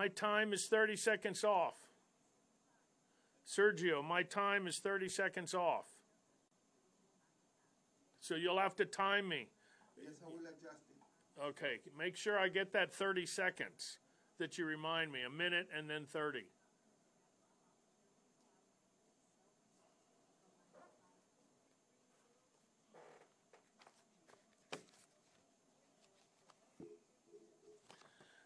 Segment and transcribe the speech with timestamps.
[0.00, 1.74] My time is 30 seconds off.
[3.46, 5.84] Sergio, my time is 30 seconds off.
[8.18, 9.48] So you'll have to time me.
[10.02, 11.44] Yes, I will adjust it.
[11.48, 13.98] Okay, make sure I get that 30 seconds
[14.38, 15.20] that you remind me.
[15.22, 16.44] A minute and then 30.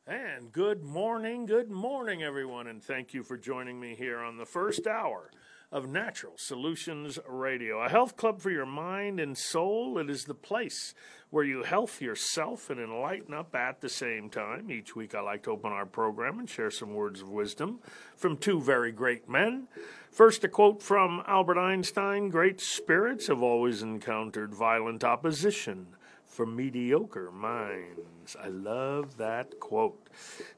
[0.06, 4.44] And good morning, good morning, everyone, and thank you for joining me here on the
[4.44, 5.30] first hour
[5.72, 9.96] of Natural Solutions Radio, a health club for your mind and soul.
[9.96, 10.94] It is the place
[11.30, 14.70] where you health yourself and enlighten up at the same time.
[14.70, 17.80] Each week, I like to open our program and share some words of wisdom
[18.14, 19.68] from two very great men.
[20.11, 25.86] First, a quote from Albert Einstein Great spirits have always encountered violent opposition
[26.34, 28.36] for mediocre minds.
[28.42, 30.08] I love that quote.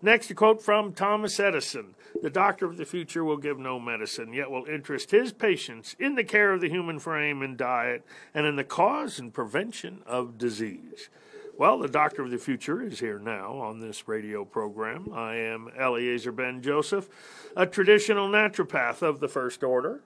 [0.00, 4.32] Next, a quote from Thomas Edison The doctor of the future will give no medicine,
[4.32, 8.47] yet will interest his patients in the care of the human frame and diet, and
[8.47, 11.10] in the cause and prevention of disease.
[11.58, 15.12] Well, the doctor of the future is here now on this radio program.
[15.12, 17.08] I am Eliezer Ben Joseph,
[17.54, 20.00] a traditional naturopath of the first order.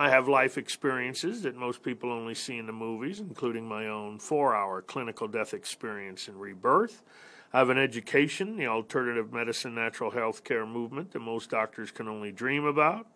[0.00, 4.20] I have life experiences that most people only see in the movies, including my own
[4.20, 7.02] four hour clinical death experience in rebirth.
[7.52, 12.06] I have an education, the alternative medicine natural health care movement that most doctors can
[12.06, 13.08] only dream about.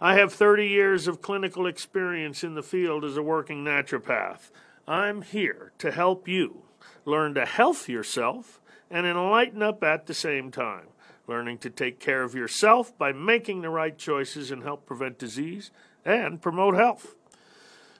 [0.00, 4.50] I have 30 years of clinical experience in the field as a working naturopath.
[4.88, 6.62] I'm here to help you
[7.04, 10.86] learn to health yourself and enlighten up at the same time.
[11.26, 15.70] Learning to take care of yourself by making the right choices and help prevent disease
[16.04, 17.14] and promote health.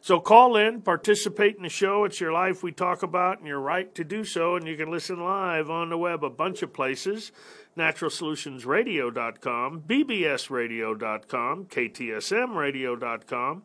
[0.01, 2.05] So call in, participate in the show.
[2.05, 4.55] It's your life we talk about, and your right to do so.
[4.55, 7.33] And you can listen live on the web a bunch of places
[7.77, 13.63] naturalsolutionsradio.com, bbsradio.com, ktsmradio.com.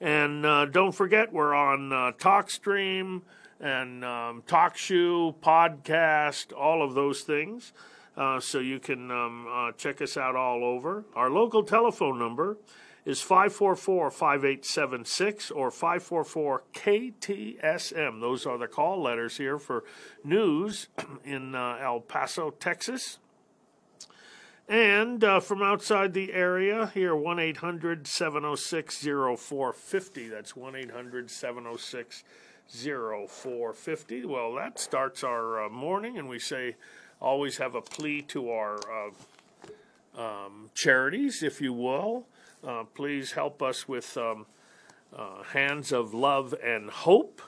[0.00, 3.22] And uh, don't forget, we're on uh, TalkStream
[3.60, 7.72] and um, TalkShoe, podcast, all of those things.
[8.16, 11.04] Uh, so you can um, uh, check us out all over.
[11.14, 12.56] Our local telephone number
[13.10, 18.20] is 544 5876 or 544 KTSM.
[18.20, 19.82] Those are the call letters here for
[20.22, 20.86] news
[21.24, 23.18] in uh, El Paso, Texas.
[24.68, 30.28] And uh, from outside the area, here 1 800 706 0450.
[30.28, 32.22] That's 1 800 706
[32.68, 34.24] 0450.
[34.26, 36.76] Well, that starts our uh, morning, and we say
[37.20, 42.26] always have a plea to our uh, um, charities, if you will.
[42.66, 44.44] Uh, please help us with um,
[45.16, 47.40] uh, Hands of Love and Hope.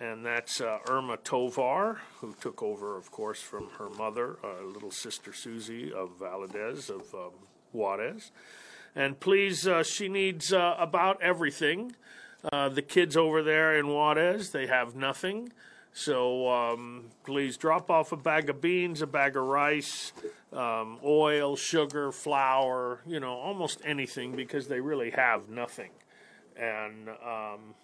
[0.00, 4.90] And that's uh, Irma Tovar, who took over, of course, from her mother, uh, little
[4.90, 7.30] sister Susie of Valadez of um,
[7.72, 8.32] Juarez.
[8.96, 11.94] And please, uh, she needs uh, about everything.
[12.50, 15.52] the kids over there in Juarez, they have nothing.
[15.92, 20.12] So um, please drop off a bag of beans, a bag of rice,
[20.52, 25.90] um, oil, sugar, flour, you know, almost anything because they really have nothing.
[26.56, 27.74] And um,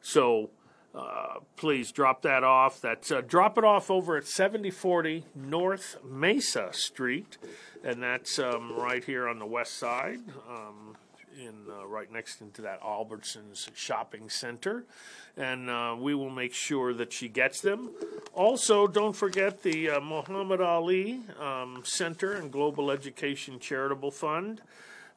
[0.00, 0.50] so
[0.94, 2.80] uh, please drop that off.
[2.80, 7.38] That's uh, drop it off over at 7040 North Mesa Street,
[7.84, 10.20] and that's um, right here on the west side.
[11.38, 14.86] In uh, right next into that Albertsons shopping center,
[15.36, 17.90] and uh, we will make sure that she gets them.
[18.34, 24.62] Also, don't forget the uh, Muhammad Ali um, Center and Global Education Charitable Fund.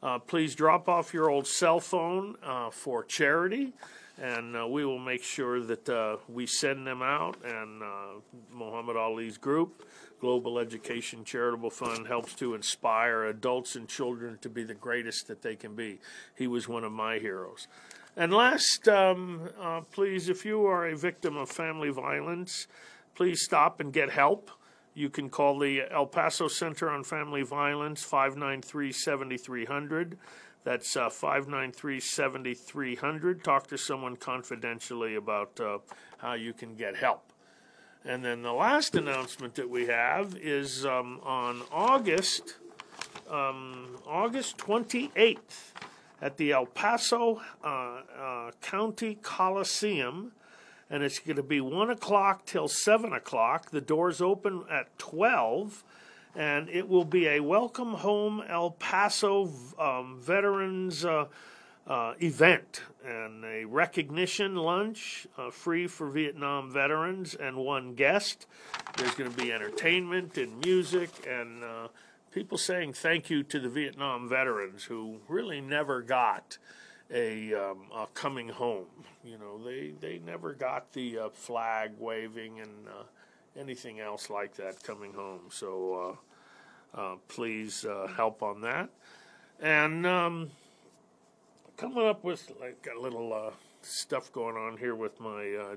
[0.04, 3.74] Uh, please drop off your old cell phone uh, for charity
[4.22, 7.38] and uh, we will make sure that uh, we send them out.
[7.44, 8.20] And uh,
[8.54, 9.84] Muhammad Ali's group,
[10.20, 15.42] Global Education Charitable Fund, helps to inspire adults and children to be the greatest that
[15.42, 16.00] they can be.
[16.36, 17.68] He was one of my heroes.
[18.16, 22.68] And last, um, uh, please, if you are a victim of family violence,
[23.16, 24.52] please stop and get help.
[24.94, 30.18] You can call the El Paso Center on Family Violence, 593 7300.
[30.64, 33.44] That's uh, 593 7300.
[33.44, 35.80] Talk to someone confidentially about uh,
[36.20, 37.32] how you can get help.
[38.06, 42.56] And then the last announcement that we have is um, on August
[43.30, 45.74] um, August 28th
[46.22, 50.34] at the El Paso uh, uh, County Coliseum,
[50.90, 53.72] and it's going to be one o'clock till seven o'clock.
[53.72, 55.84] The doors open at 12
[56.36, 61.26] and it will be a welcome home El Paso um, veterans uh,
[61.88, 68.46] uh, event and a recognition lunch uh, free for Vietnam veterans and one guest.
[68.98, 71.88] There's going to be entertainment and music and uh,
[72.32, 76.58] people saying thank you to the Vietnam veterans who really never got
[77.14, 78.86] a, um, a coming home.
[79.24, 83.04] You know, they, they never got the uh, flag waving and uh,
[83.60, 85.42] anything else like that coming home.
[85.50, 86.18] So
[86.96, 88.90] uh, uh, please uh, help on that.
[89.60, 90.52] And um,
[91.78, 93.52] coming up with like a little uh,
[93.82, 95.54] stuff going on here with my.
[95.54, 95.76] Uh,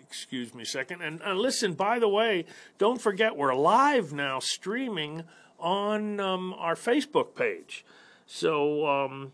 [0.00, 1.02] excuse me a second.
[1.02, 2.46] And listen, by the way,
[2.78, 5.24] don't forget we're live now streaming
[5.58, 7.84] on um, our Facebook page.
[8.26, 9.32] So um,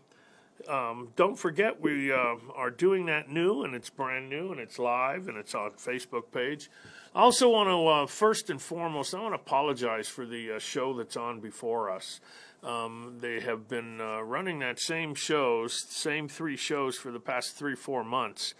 [0.67, 4.79] um, don't forget, we uh, are doing that new, and it's brand new, and it's
[4.79, 6.69] live, and it's on Facebook page.
[7.13, 10.59] I also want to, uh, first and foremost, I want to apologize for the uh,
[10.59, 12.19] show that's on before us.
[12.63, 17.55] Um, they have been uh, running that same shows, same three shows for the past
[17.55, 18.55] three, four months.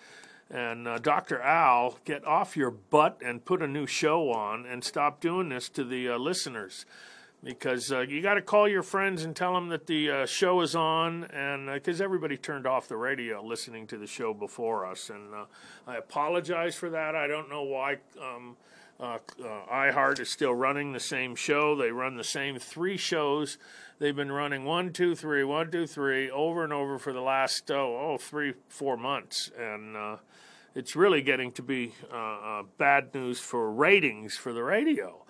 [0.50, 1.42] And uh, Dr.
[1.42, 5.70] Al, get off your butt and put a new show on and stop doing this
[5.70, 6.86] to the uh, listeners
[7.46, 10.62] because uh, you got to call your friends and tell them that the uh, show
[10.62, 14.84] is on, and because uh, everybody turned off the radio listening to the show before
[14.84, 15.46] us, and uh,
[15.86, 17.16] I apologize for that.
[17.16, 18.58] I don't know why um,
[19.00, 21.76] uh, uh, iHeart is still running the same show.
[21.76, 23.60] They run the same three shows.
[24.00, 27.70] They've been running one, two, three, one, two, three over and over for the last
[27.70, 29.96] oh, oh three, four months, and
[30.74, 31.94] it's really getting to be
[32.80, 35.25] bad news for ratings for the radio.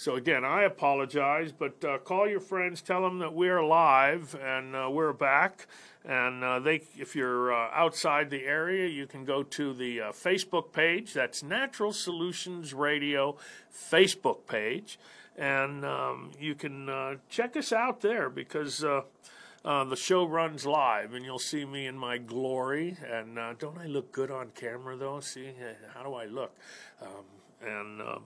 [0.00, 4.74] So again, I apologize, but uh, call your friends, tell them that we're live and
[4.74, 5.66] uh, we're back.
[6.06, 10.12] And uh, they, if you're uh, outside the area, you can go to the uh,
[10.12, 11.12] Facebook page.
[11.12, 13.36] That's Natural Solutions Radio
[13.70, 14.98] Facebook page,
[15.36, 18.78] and um, you can uh, check us out there because.
[18.78, 22.96] the show runs live, and you'll see me in my glory.
[23.06, 25.20] And don't I look good on camera, though?
[25.20, 25.50] See,
[25.92, 26.56] how do I look?
[27.02, 27.26] Um,
[27.60, 28.22] and um,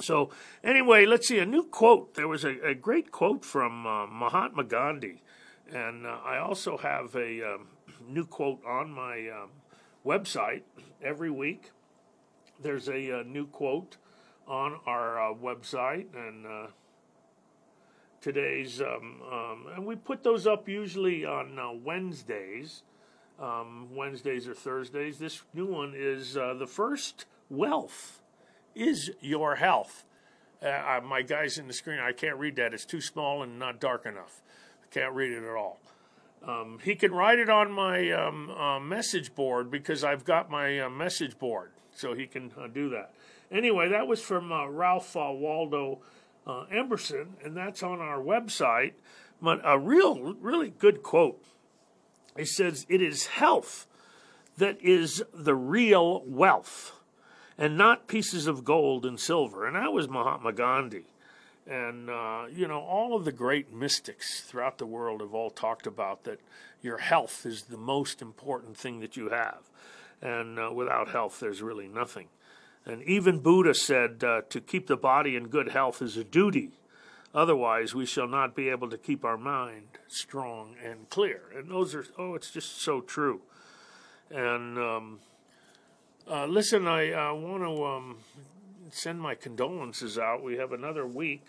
[0.00, 0.30] so,
[0.62, 2.14] anyway, let's see a new quote.
[2.14, 5.22] There was a, a great quote from uh, Mahatma Gandhi,
[5.72, 7.68] and uh, I also have a um,
[8.08, 9.50] new quote on my um,
[10.04, 10.62] website
[11.02, 11.70] every week.
[12.62, 13.96] There's a, a, uh, new quote
[14.46, 16.66] on our uh, website, and uh,
[18.20, 22.82] today's, um, um, and we put those up usually on uh, Wednesdays.
[23.38, 25.18] Um, Wednesdays or Thursdays.
[25.18, 28.22] This new one is the first wealth
[28.76, 30.04] is your health.
[30.62, 31.98] Uh, uh, my guy's in the screen.
[31.98, 32.74] I can't read that.
[32.74, 34.42] It's too small and not dark enough.
[34.82, 35.78] I can't read it at all.
[36.46, 40.80] Um, he can write it on my um, uh, message board because I've got my
[40.80, 43.12] uh, message board, so he can uh, do that.
[43.50, 46.00] Anyway, that was from uh, Ralph Waldo
[46.70, 48.92] Emerson, and that's on our website.
[49.42, 51.42] But a real, really good quote.
[52.36, 53.86] He says, "It is health
[54.56, 56.95] that is the real wealth."
[57.58, 59.66] And not pieces of gold and silver.
[59.66, 61.04] And that was Mahatma Gandhi.
[61.66, 65.86] And, uh, you know, all of the great mystics throughout the world have all talked
[65.86, 66.40] about that
[66.80, 69.58] your health is the most important thing that you have.
[70.22, 72.28] And uh, without health, there's really nothing.
[72.84, 76.70] And even Buddha said uh, to keep the body in good health is a duty.
[77.34, 81.42] Otherwise, we shall not be able to keep our mind strong and clear.
[81.54, 83.40] And those are, oh, it's just so true.
[84.30, 85.18] And, um,
[86.28, 88.16] uh, listen, I uh, want to um,
[88.90, 90.42] send my condolences out.
[90.42, 91.46] We have another week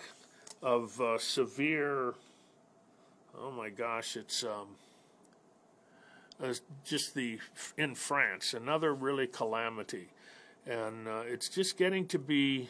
[0.61, 2.13] of uh, severe.
[3.39, 4.67] Oh my gosh, it's um,
[6.43, 6.53] uh,
[6.85, 7.39] just the
[7.77, 10.09] in France another really calamity,
[10.67, 12.69] and uh, it's just getting to be.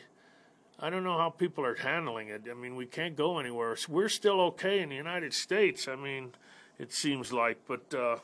[0.79, 2.43] I don't know how people are handling it.
[2.49, 3.75] I mean, we can't go anywhere.
[3.89, 5.87] We're still okay in the United States.
[5.87, 6.33] I mean,
[6.77, 8.17] it seems like, but uh,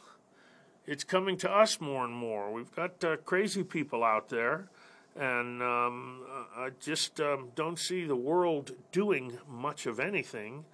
[0.85, 2.51] it's coming to us more and more.
[2.51, 4.67] We've got uh, crazy people out there,
[5.15, 6.23] and um,
[6.55, 10.65] I just um, don't see the world doing much of anything.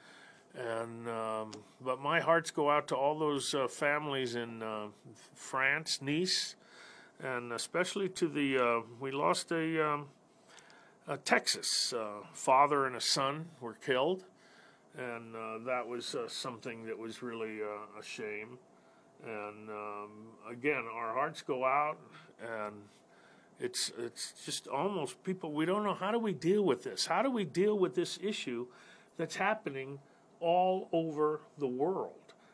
[0.55, 4.87] And um, but my hearts go out to all those uh, families in uh,
[5.35, 6.55] France, Nice,
[7.23, 10.07] and especially to the uh, we lost a, um,
[11.07, 14.25] a Texas uh, father and a son were killed,
[14.97, 18.57] and uh, that was something that was really a shame.
[19.25, 20.09] And um,
[20.49, 21.97] again, our hearts go out,
[22.41, 22.73] and
[23.59, 25.51] it's it's just almost people.
[25.51, 27.05] We don't know how do we deal with this.
[27.05, 28.67] How do we deal with this issue
[29.17, 29.99] that's happening
[30.39, 32.13] all over the world?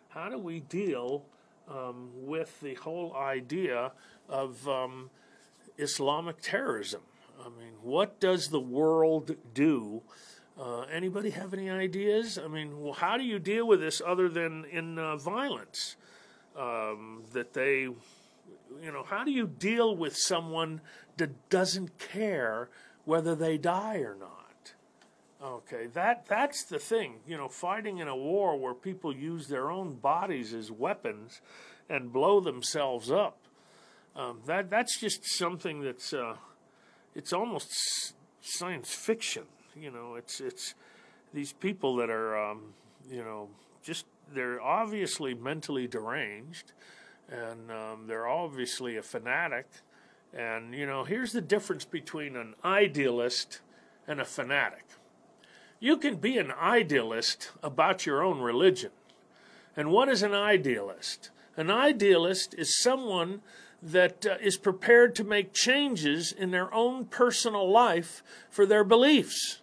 [0.09, 1.25] How do we deal
[1.69, 3.91] um, with the whole idea
[4.27, 5.09] of um,
[5.77, 7.01] Islamic terrorism?
[7.39, 10.01] I mean, what does the world do?
[10.59, 12.39] Uh, anybody have any ideas?
[12.43, 15.97] I mean, well, how do you deal with this other than in uh, violence?
[16.57, 20.79] Um, that they, you know, how do you deal with someone
[21.17, 22.69] that doesn't care
[23.03, 24.45] whether they die or not?
[25.43, 27.15] Okay, that that's the thing.
[27.27, 31.41] You know, fighting in a war where people use their own bodies as weapons
[31.89, 33.37] and blow themselves up.
[34.15, 36.35] Um, that that's just something that's uh,
[37.13, 37.69] it's almost
[38.41, 39.43] science fiction.
[39.75, 40.73] You know, it's it's
[41.33, 42.73] these people that are um,
[43.09, 43.49] you know
[43.83, 46.71] just they're obviously mentally deranged,
[47.29, 49.67] and um, they're obviously a fanatic.
[50.33, 53.61] And you know, here's the difference between an idealist
[54.07, 54.85] and a fanatic.
[55.79, 58.91] You can be an idealist about your own religion.
[59.75, 61.31] And what is an idealist?
[61.57, 63.41] An idealist is someone
[63.81, 69.61] that uh, is prepared to make changes in their own personal life for their beliefs.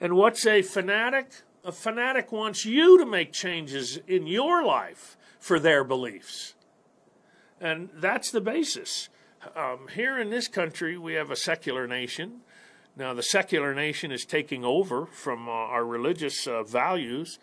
[0.00, 1.30] And what's a fanatic?
[1.64, 6.54] A fanatic wants you to make changes in your life for their beliefs.
[7.58, 9.08] And that's the basis.
[9.56, 12.40] Um, here in this country, we have a secular nation.
[12.96, 17.38] Now, the secular nation is taking over from uh, our religious uh, values.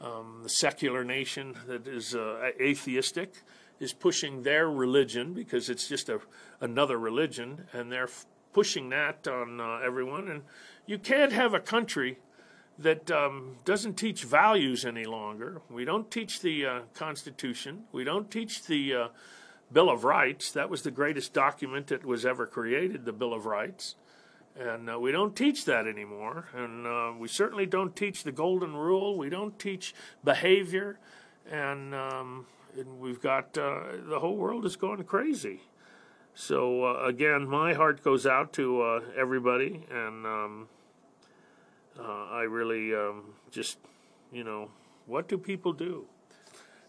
[0.00, 3.34] Um, the secular nation that is uh, atheistic
[3.78, 6.20] is pushing their religion because it's just a,
[6.60, 10.28] another religion, and they're f- pushing that on uh, everyone.
[10.28, 10.42] And
[10.86, 12.18] you can't have a country
[12.80, 15.60] that um, doesn't teach values any longer.
[15.70, 17.84] We don't teach the uh, Constitution.
[17.92, 19.08] We don't teach the uh,
[19.70, 20.50] Bill of Rights.
[20.52, 23.96] That was the greatest document that was ever created, the Bill of Rights.
[24.58, 26.48] And uh, we don't teach that anymore.
[26.54, 29.16] And uh, we certainly don't teach the Golden Rule.
[29.16, 29.94] We don't teach
[30.24, 30.98] behavior.
[31.50, 32.46] And um,
[32.78, 35.60] and we've got uh, the whole world is going crazy.
[36.34, 40.68] So uh, again, my heart goes out to everybody, and um,
[42.00, 43.78] uh, I really um, just,
[44.32, 44.70] you know,
[45.06, 46.06] what do people do?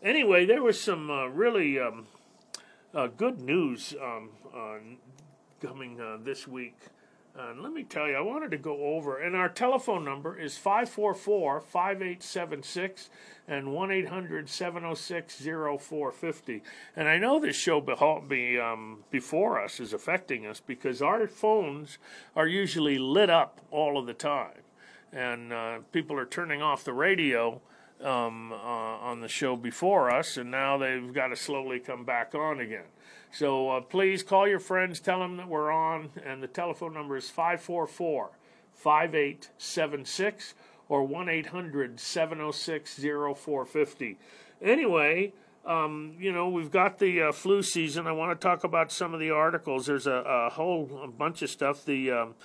[0.02, 2.08] Anyway, there was some uh, really um,
[2.94, 4.30] uh, good news um,
[5.62, 6.78] coming this week.
[7.34, 10.58] And let me tell you, I wanted to go over, and our telephone number is
[10.58, 13.10] 544 5876
[13.48, 16.62] and 1 800 706 0450.
[16.96, 17.80] And I know this show
[18.28, 22.00] be, um, before us is affecting us because our phones
[22.36, 24.61] are usually lit up all of the time.
[25.14, 27.62] And uh, people are turning off the radio
[28.04, 32.34] um, uh, on the show before us, and now they've got to slowly come back
[32.34, 32.86] on again.
[33.32, 37.16] So uh, please call your friends, tell them that we're on, and the telephone number
[37.16, 38.32] is 544
[38.74, 40.54] 5876
[40.90, 44.18] or 1 800 706 0450.
[44.62, 45.34] Anyway,
[45.66, 48.08] um, you know, we've got the uh, flu season.
[48.08, 49.86] I want to talk about some of the articles.
[49.86, 51.86] There's a, a whole bunch of stuff.
[51.86, 52.36] The um,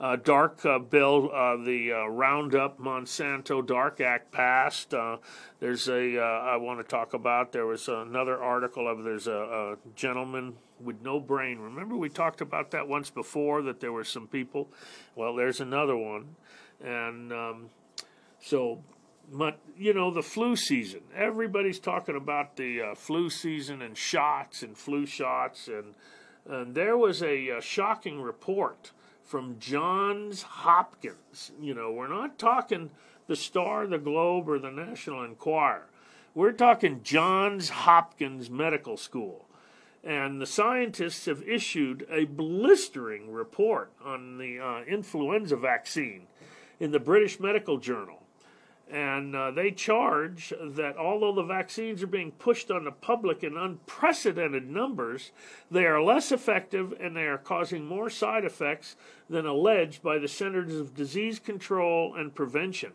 [0.00, 4.92] uh, Dark uh, bill, uh, the uh, Roundup Monsanto Dark Act passed.
[4.92, 5.18] Uh,
[5.60, 7.52] there's a uh, I want to talk about.
[7.52, 11.58] There was another article of there's a, a, gentleman with no brain.
[11.58, 14.68] Remember we talked about that once before that there were some people.
[15.14, 16.36] Well, there's another one,
[16.82, 17.70] and um,
[18.40, 18.82] so.
[19.32, 21.00] But you know the flu season.
[21.16, 25.94] Everybody's talking about the flu season and shots and flu shots, and
[26.46, 28.92] and there was a, a shocking report
[29.24, 31.52] from Johns Hopkins.
[31.60, 32.90] You know, we're not talking
[33.26, 35.86] the Star, the Globe, or the National Enquirer.
[36.34, 39.46] We're talking Johns Hopkins Medical School.
[40.02, 46.26] And the scientists have issued a blistering report on the uh, influenza vaccine
[46.78, 48.23] in the British Medical Journal.
[48.90, 53.56] And uh, they charge that although the vaccines are being pushed on the public in
[53.56, 55.32] unprecedented numbers,
[55.70, 58.96] they are less effective and they are causing more side effects
[59.28, 62.92] than alleged by the Centers of Disease Control and Prevention.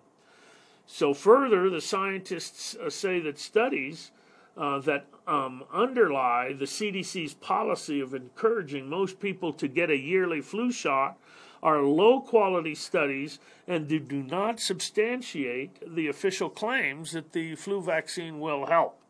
[0.85, 4.11] So, further, the scientists uh, say that studies
[4.57, 10.41] uh, that um, underlie the CDC's policy of encouraging most people to get a yearly
[10.41, 11.17] flu shot
[11.61, 17.81] are low quality studies and they do not substantiate the official claims that the flu
[17.81, 19.01] vaccine will help.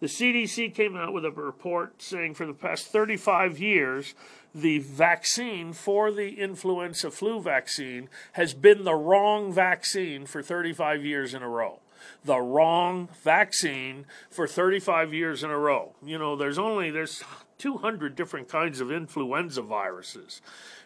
[0.00, 4.14] The CDC came out with a report saying for the past 35 years,
[4.54, 11.32] the vaccine for the influenza flu vaccine has been the wrong vaccine for 35 years
[11.32, 11.80] in a row
[12.24, 15.94] the wrong vaccine for 35 years in a row.
[16.04, 17.22] You know, there's only there's
[17.58, 20.40] 200 different kinds of influenza viruses,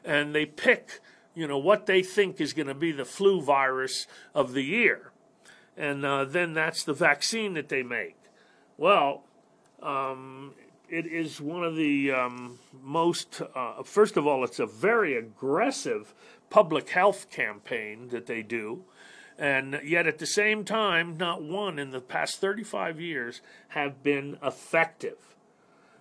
[0.05, 1.01] and they pick,
[1.35, 5.11] you know, what they think is going to be the flu virus of the year,
[5.77, 8.17] and uh, then that's the vaccine that they make.
[8.77, 9.25] Well,
[9.83, 10.55] um,
[10.91, 16.13] it is one of the um, most, uh, first of all, it's a very aggressive
[16.51, 18.85] public health campaign that they do.
[19.41, 24.37] And yet, at the same time, not one in the past 35 years have been
[24.43, 25.17] effective.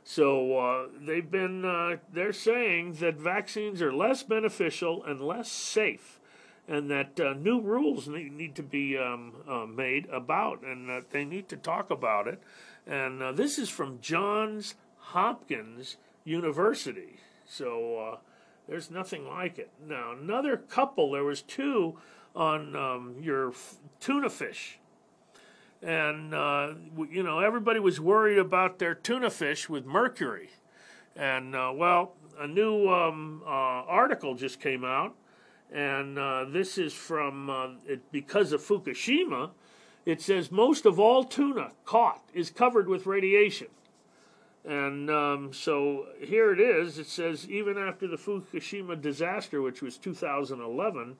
[0.03, 6.19] So uh, they've been, uh, they're saying that vaccines are less beneficial and less safe,
[6.67, 11.11] and that uh, new rules need, need to be um, uh, made about, and that
[11.11, 12.43] they need to talk about it.
[12.85, 17.21] And uh, this is from Johns Hopkins University.
[17.45, 18.17] So uh,
[18.67, 19.69] there's nothing like it.
[19.87, 21.97] Now, another couple, there was two
[22.39, 23.51] on um, your
[23.99, 24.79] tuna fish.
[25.81, 26.73] And, uh,
[27.11, 30.49] you know, everybody was worried about their tuna fish with mercury.
[31.15, 35.15] And, uh, well, a new um, uh, article just came out.
[35.71, 39.51] And uh, this is from, uh, it, because of Fukushima,
[40.05, 43.67] it says most of all tuna caught is covered with radiation.
[44.65, 46.97] And um, so here it is.
[46.99, 51.17] It says even after the Fukushima disaster, which was 2011,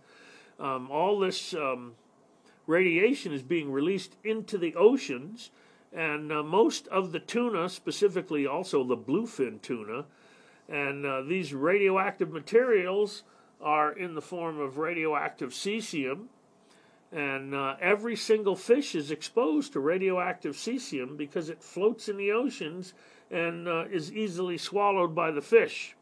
[0.59, 1.93] um, all this um,
[2.67, 5.51] radiation is being released into the oceans,
[5.93, 10.05] and uh, most of the tuna, specifically also the bluefin tuna,
[10.67, 13.23] and uh, these radioactive materials
[13.61, 16.25] are in the form of radioactive cesium.
[17.11, 22.31] And uh, every single fish is exposed to radioactive cesium because it floats in the
[22.31, 22.93] oceans
[23.31, 25.95] and uh, is easily swallowed by the fish.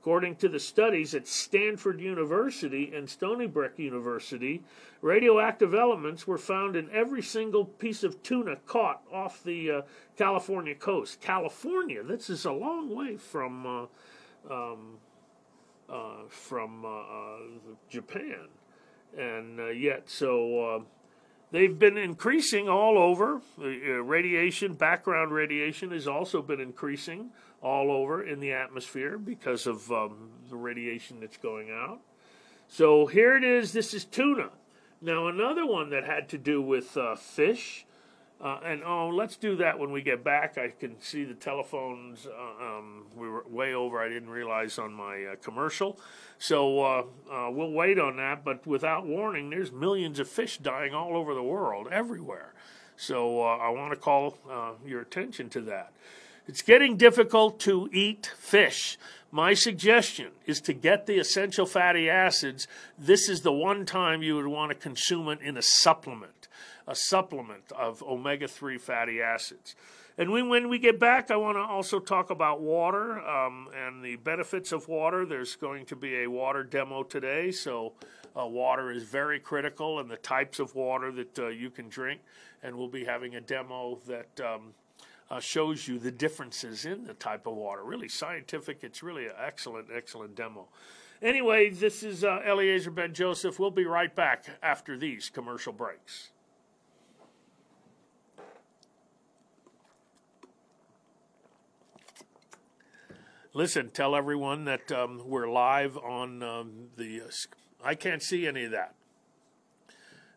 [0.00, 4.62] According to the studies at Stanford University and Stony Brook University,
[5.02, 9.82] radioactive elements were found in every single piece of tuna caught off the uh,
[10.16, 11.20] California coast.
[11.20, 13.86] California, this is a long way from uh,
[14.50, 14.98] um,
[15.88, 17.38] uh, from uh, uh,
[17.88, 18.46] Japan,
[19.16, 20.84] and uh, yet so
[21.50, 23.40] they've been increasing all over.
[23.56, 27.30] radiation, background radiation, has also been increasing
[27.62, 32.00] all over in the atmosphere because of um, the radiation that's going out.
[32.68, 33.72] So here it is.
[33.72, 34.50] This is tuna.
[35.00, 37.84] Now, another one that had to do with uh, fish.
[38.40, 40.58] Uh, and oh, let's do that when we get back.
[40.58, 42.26] I can see the telephones.
[42.26, 44.00] Uh, um, we were way over.
[44.00, 45.98] I didn't realize on my uh, commercial.
[46.38, 48.44] So uh, uh, we'll wait on that.
[48.44, 52.54] But without warning, there's millions of fish dying all over the world, everywhere.
[52.96, 54.36] So I want to call
[54.84, 55.92] your attention to that.
[56.48, 58.96] It's getting difficult to eat fish.
[59.30, 62.66] My suggestion is to get the essential fatty acids.
[62.98, 66.48] This is the one time you would want to consume it in a supplement,
[66.86, 69.76] a supplement of omega 3 fatty acids.
[70.16, 74.02] And we, when we get back, I want to also talk about water um, and
[74.02, 75.26] the benefits of water.
[75.26, 77.92] There's going to be a water demo today, so
[78.34, 82.22] uh, water is very critical and the types of water that uh, you can drink.
[82.62, 84.40] And we'll be having a demo that.
[84.40, 84.72] Um,
[85.30, 87.82] uh, shows you the differences in the type of water.
[87.84, 88.78] Really scientific.
[88.82, 90.68] It's really an excellent, excellent demo.
[91.20, 93.58] Anyway, this is uh, Eliezer Ben Joseph.
[93.58, 96.30] We'll be right back after these commercial breaks.
[103.52, 107.22] Listen, tell everyone that um, we're live on um, the.
[107.22, 107.30] Uh,
[107.82, 108.94] I can't see any of that.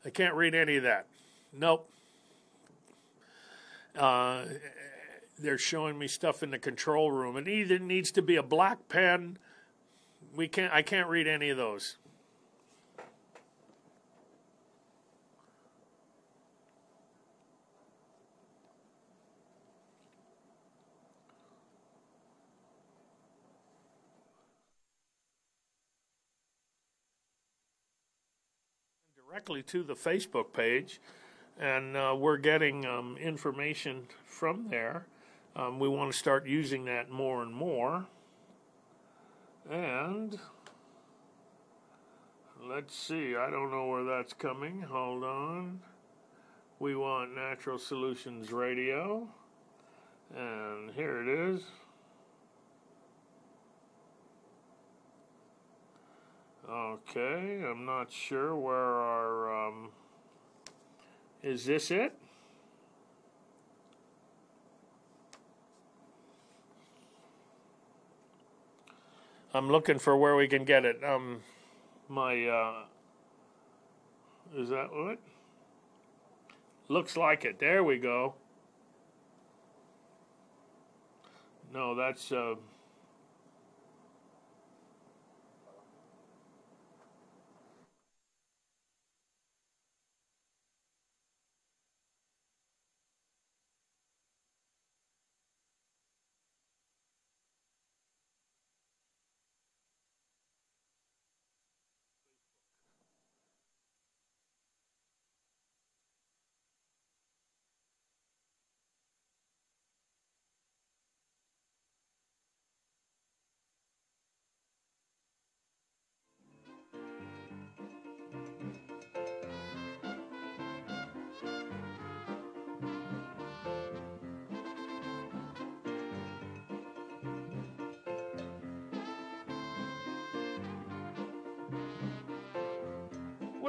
[0.04, 1.06] I can't read any of that.
[1.54, 1.88] Nope.
[3.98, 4.46] Uh,
[5.40, 7.36] they're showing me stuff in the control room.
[7.38, 9.38] It either needs to be a black pen.
[10.36, 10.74] We can't.
[10.74, 11.98] I can't read any of those.
[29.32, 31.00] directly to the Facebook page,
[31.62, 35.06] and uh, we're getting um, information from there.
[35.56, 38.08] Um, we want to start using that more and more.
[39.70, 40.40] And
[42.68, 44.82] let's see, I don't know where that's coming.
[44.82, 45.80] Hold on.
[46.80, 49.28] We want Natural Solutions Radio.
[50.36, 51.62] And here it is.
[56.68, 59.68] Okay, I'm not sure where our.
[59.68, 59.90] Um,
[61.44, 62.14] is this it?
[69.54, 71.04] I'm looking for where we can get it.
[71.04, 71.42] Um,
[72.08, 72.84] my uh,
[74.56, 75.18] is that what?
[76.88, 77.60] Looks like it.
[77.60, 78.36] There we go.
[81.74, 82.32] No, that's.
[82.32, 82.56] Uh,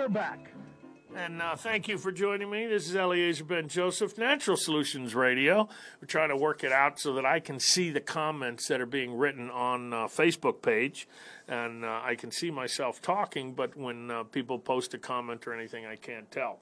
[0.03, 0.51] We're back.
[1.15, 2.67] And uh, thank you for joining me.
[2.67, 5.69] This is Eliezer Ben Joseph, Natural Solutions Radio.
[6.01, 8.87] We're trying to work it out so that I can see the comments that are
[8.87, 11.07] being written on uh, Facebook page,
[11.47, 13.55] and uh, I can see myself talking.
[13.55, 16.59] But when uh, people post a comment or anything, I can't tell.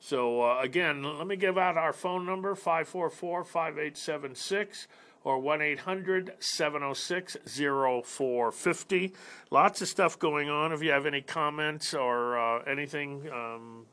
[0.00, 4.88] So uh, again, let me give out our phone number: 544-5876
[5.24, 9.12] or 1 800 706 0450.
[9.50, 10.72] Lots of stuff going on.
[10.72, 13.86] If you have any comments or uh, anything um,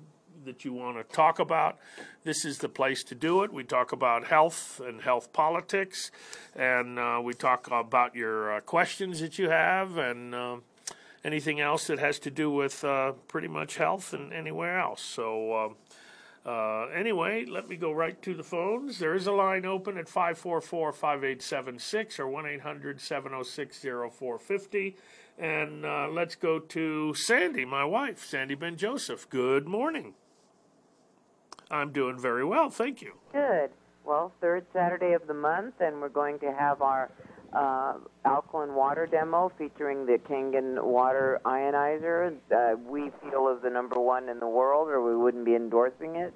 [0.45, 1.77] that you want to talk about,
[2.23, 3.51] this is the place to do it.
[3.51, 6.11] We talk about health and health politics,
[6.55, 10.57] and uh, we talk about your uh, questions that you have and uh,
[11.23, 15.01] anything else that has to do with uh, pretty much health and anywhere else.
[15.01, 15.75] So, um,
[16.47, 18.99] uh, anyway, let me go right to the phones.
[18.99, 24.95] There is a line open at 544 5876 or 1 800 706 0450.
[25.37, 29.29] And uh, let's go to Sandy, my wife, Sandy Ben Joseph.
[29.29, 30.13] Good morning.
[31.69, 33.15] I'm doing very well, thank you.
[33.33, 33.71] Good.
[34.05, 37.11] Well, third Saturday of the month, and we're going to have our
[37.53, 37.93] uh,
[38.25, 42.35] alkaline water demo featuring the Kangen water ionizer.
[42.51, 46.15] Uh, we feel is the number one in the world, or we wouldn't be endorsing
[46.15, 46.33] it.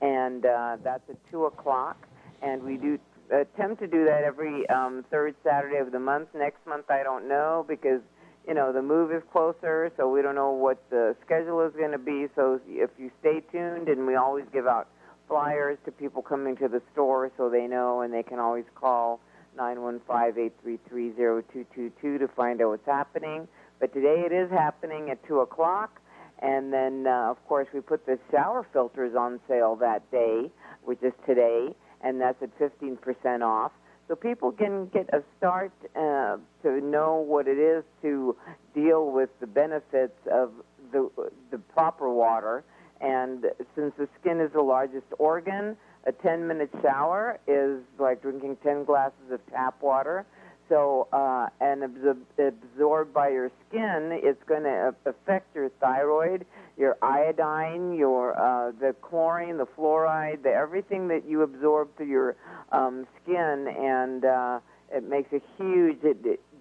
[0.00, 2.06] And uh, that's at two o'clock.
[2.42, 2.98] And we do
[3.30, 6.28] attempt to do that every um, third Saturday of the month.
[6.34, 8.00] Next month, I don't know because
[8.46, 11.92] you know the move is closer, so we don't know what the schedule is going
[11.92, 12.26] to be.
[12.34, 14.88] So if you stay tuned, and we always give out
[15.28, 19.20] flyers to people coming to the store so they know, and they can always call
[19.58, 23.48] 915-833-0222 to find out what's happening.
[23.78, 26.00] But today it is happening at 2 o'clock.
[26.40, 30.50] And then, uh, of course, we put the shower filters on sale that day,
[30.84, 33.72] which is today, and that's at 15% off.
[34.08, 38.34] So people can get a start uh, to know what it is to
[38.74, 40.50] deal with the benefits of
[40.92, 41.08] the,
[41.50, 42.64] the proper water.
[43.00, 48.56] And since the skin is the largest organ, a 10 minute shower is like drinking
[48.62, 50.24] 10 glasses of tap water.
[50.68, 56.46] So, uh, and absor- absorbed by your skin, it's going to affect your thyroid,
[56.78, 62.36] your iodine, your uh, the chlorine, the fluoride, the everything that you absorb through your
[62.70, 64.60] um, skin, and uh,
[64.92, 65.98] it makes a huge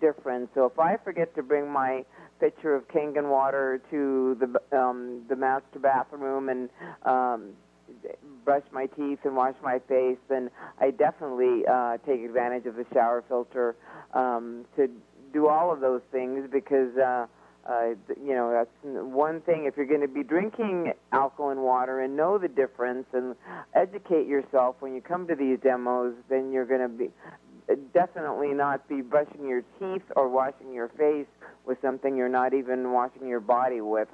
[0.02, 0.50] difference.
[0.56, 2.04] So, if I forget to bring my
[2.40, 6.70] pitcher of Kangen water to the um, the master bathroom and
[7.04, 7.52] um,
[8.44, 10.50] brush my teeth and wash my face, then
[10.80, 13.76] I definitely uh, take advantage of the shower filter
[14.14, 14.90] um, to
[15.34, 16.96] do all of those things because.
[16.98, 17.28] Uh,
[17.70, 17.90] uh,
[18.26, 19.66] you know, that's one thing.
[19.66, 23.36] If you're going to be drinking alkaline water and know the difference and
[23.76, 27.12] educate yourself when you come to these demos, then you're going to be
[27.94, 31.28] definitely not be brushing your teeth or washing your face
[31.66, 34.08] with something you're not even washing your body with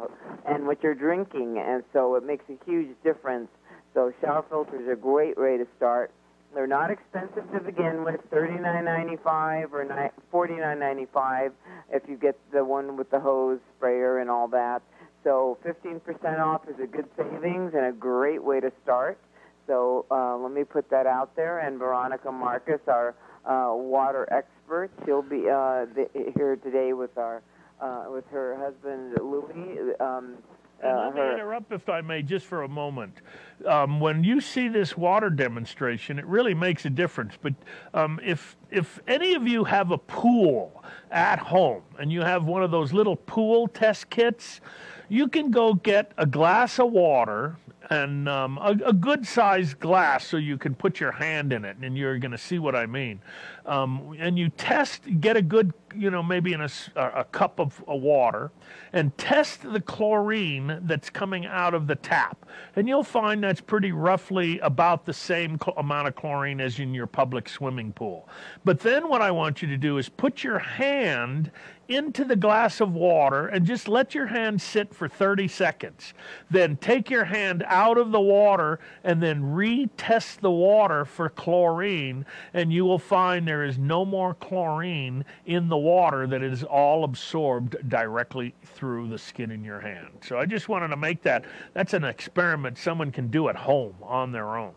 [0.45, 1.57] and what you're drinking.
[1.65, 3.47] And so it makes a huge difference
[3.95, 6.11] so shower filters are a great way to start.
[6.53, 11.51] They're not expensive to begin with, $39.95 or $49.95
[11.91, 14.81] if you get the one with the hose sprayer and all that.
[15.23, 19.17] So 15% off is a good savings and a great way to start.
[19.65, 21.59] So uh, let me put that out there.
[21.59, 27.41] And Veronica Marcus, our uh, water expert, she'll be uh, the, here today with our
[27.81, 29.93] uh, with her husband Louis.
[29.99, 30.35] Um,
[30.83, 33.21] and let me interrupt, if I may, just for a moment.
[33.65, 37.33] Um, when you see this water demonstration, it really makes a difference.
[37.41, 37.53] But
[37.93, 42.61] um, if if any of you have a pool at home and you have one
[42.61, 44.61] of those little pool test kits,
[45.07, 47.55] you can go get a glass of water
[47.89, 51.77] and um, a, a, good sized glass so you can put your hand in it
[51.81, 53.19] and you're going to see what I mean.
[53.65, 57.81] Um, and you test, get a good you know, maybe in a, a cup of
[57.87, 58.51] water,
[58.93, 62.45] and test the chlorine that's coming out of the tap.
[62.75, 66.93] And you'll find that's pretty roughly about the same cl- amount of chlorine as in
[66.93, 68.27] your public swimming pool.
[68.63, 71.51] But then what I want you to do is put your hand
[71.87, 76.15] into the glass of water and just let your hand sit for 30 seconds.
[76.49, 82.25] Then take your hand out of the water and then retest the water for chlorine,
[82.53, 87.03] and you will find there is no more chlorine in the water that is all
[87.03, 90.09] absorbed directly through the skin in your hand.
[90.21, 93.95] So I just wanted to make that that's an experiment someone can do at home
[94.01, 94.73] on their own.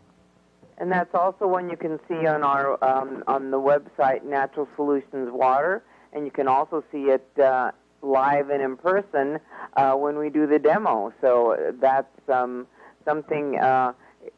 [0.77, 5.29] And that's also one you can see on our um, on the website Natural Solutions
[5.31, 9.39] Water and you can also see it uh, live and in person
[9.77, 11.13] uh, when we do the demo.
[11.21, 12.67] So that's um,
[13.05, 13.57] something.
[13.57, 13.93] Uh,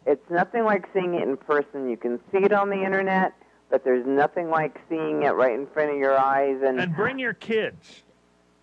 [0.06, 1.90] it's nothing like seeing it in person.
[1.90, 3.34] You can see it on the internet,
[3.72, 6.58] but there's nothing like seeing it right in front of your eyes.
[6.64, 8.04] And and bring your kids.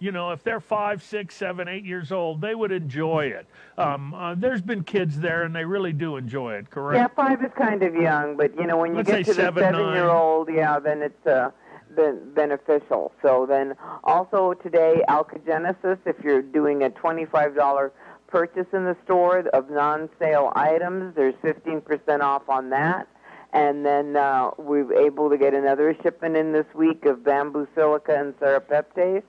[0.00, 3.48] You know, if they're five, six, seven, eight years old, they would enjoy it.
[3.76, 6.70] Um, uh, there's been kids there, and they really do enjoy it.
[6.70, 7.00] Correct?
[7.00, 9.72] Yeah, five is kind of young, but you know, when you Let's get to seven,
[9.72, 11.50] the seven-year-old, yeah, then it's uh,
[11.96, 13.10] been beneficial.
[13.22, 17.90] So then also today, Alkagenesis, if you're doing a $25
[18.28, 23.08] purchase in the store of non-sale items, there's 15% off on that.
[23.52, 28.18] And then uh, we're able to get another shipment in this week of bamboo silica
[28.18, 29.22] and serapeptase,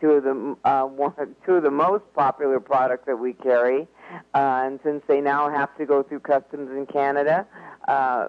[0.00, 3.88] two of the uh, one, two of the most popular products that we carry.
[4.34, 7.46] Uh, and since they now have to go through customs in Canada,
[7.88, 8.28] uh,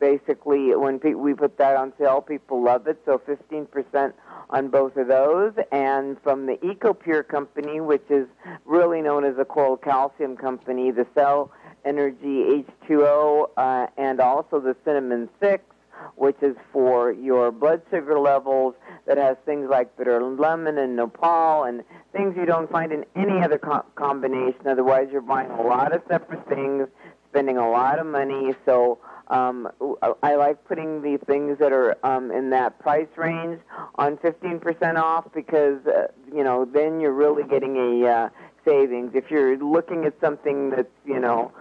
[0.00, 3.00] basically when pe- we put that on sale, people love it.
[3.04, 4.12] So 15%
[4.50, 5.52] on both of those.
[5.72, 8.26] And from the EcoPure company, which is
[8.64, 11.50] really known as a cold calcium company, the Cell
[11.84, 15.62] Energy H2O, uh, and also the Cinnamon 6,
[16.16, 18.74] which is for your blood sugar levels,
[19.06, 23.42] that has things like bitter lemon and nopal and things you don't find in any
[23.42, 24.66] other co- combination.
[24.66, 26.88] Otherwise, you're buying a lot of separate things,
[27.30, 28.54] spending a lot of money.
[28.64, 29.68] So um,
[30.22, 33.60] I like putting the things that are um, in that price range
[33.96, 38.28] on 15% off because uh, you know then you're really getting a uh,
[38.64, 39.12] savings.
[39.14, 41.52] If you're looking at something that's you know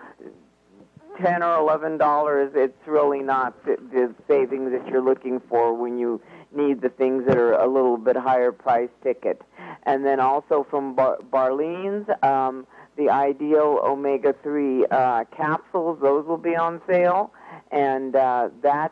[1.21, 5.97] ten or eleven dollars, it's really not the, the savings that you're looking for when
[5.97, 6.21] you
[6.55, 9.41] need the things that are a little bit higher price ticket.
[9.83, 12.09] And then also from Bar- Barlean's.
[12.21, 17.33] Um, the ideal omega 3 uh, capsules, those will be on sale
[17.73, 18.91] and uh, that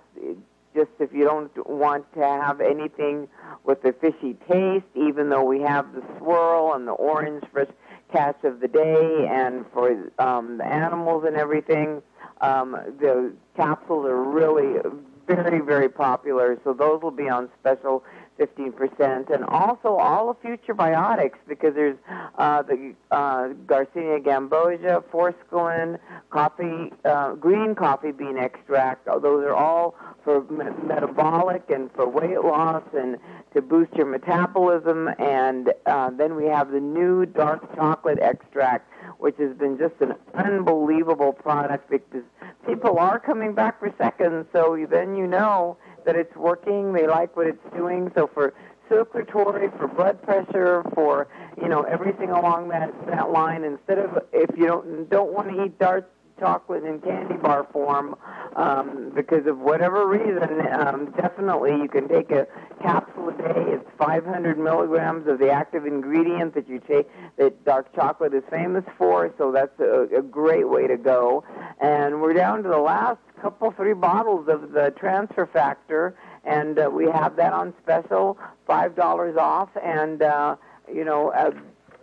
[0.75, 3.27] just if you don't want to have anything
[3.63, 7.67] with a fishy taste, even though we have the swirl and the orange fresh
[8.11, 12.01] catch of the day, and for um, the animals and everything,
[12.41, 14.79] um, the capsules are really
[15.27, 16.59] very very popular.
[16.63, 18.03] So those will be on special
[18.39, 21.97] 15%, and also all the Futurebiotics because there's
[22.37, 25.99] uh, the uh, Garcinia cambogia, forskolin,
[26.29, 29.05] coffee, uh, green coffee bean extract.
[29.05, 33.17] Those are all for me- metabolic and for weight loss and
[33.53, 35.09] to boost your metabolism.
[35.19, 40.13] And uh, then we have the new dark chocolate extract, which has been just an
[40.33, 42.23] unbelievable product because
[42.67, 44.45] people are coming back for seconds.
[44.51, 46.93] So then you know that it's working.
[46.93, 48.11] They like what it's doing.
[48.15, 48.53] So for
[48.89, 51.27] circulatory, for blood pressure, for
[51.61, 53.63] you know everything along that that line.
[53.63, 56.09] Instead of if you don't don't want to eat dark
[56.41, 58.15] chocolate in candy bar form
[58.55, 62.47] um, because of whatever reason, um, definitely you can take a
[62.81, 63.63] capsule a day.
[63.67, 68.83] It's 500 milligrams of the active ingredient that you take that dark chocolate is famous
[68.97, 69.31] for.
[69.37, 71.43] So that's a, a great way to go.
[71.79, 76.89] And we're down to the last couple, three bottles of the transfer factor, and uh,
[76.91, 80.55] we have that on special, five dollars off, and uh,
[80.91, 81.31] you know.
[81.31, 81.51] Uh,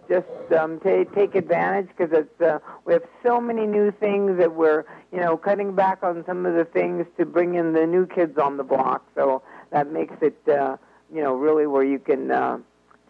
[0.09, 0.27] just
[0.59, 4.85] um, t- take advantage because it's uh, we have so many new things that we're
[5.12, 8.38] you know cutting back on some of the things to bring in the new kids
[8.38, 9.05] on the block.
[9.14, 10.77] So that makes it uh,
[11.12, 12.59] you know really where you can uh,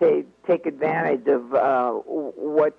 [0.01, 2.77] take take advantage of uh, what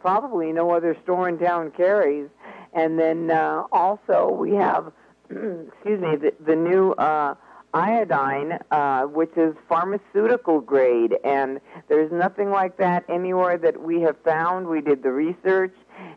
[0.00, 2.28] probably no other store in town carries.
[2.74, 4.92] And then uh, also we have
[5.30, 6.92] excuse me the, the new.
[6.92, 7.34] Uh,
[7.74, 14.16] iodine, uh, which is pharmaceutical grade, and there's nothing like that anywhere that we have
[14.24, 14.66] found.
[14.66, 15.74] We did the research,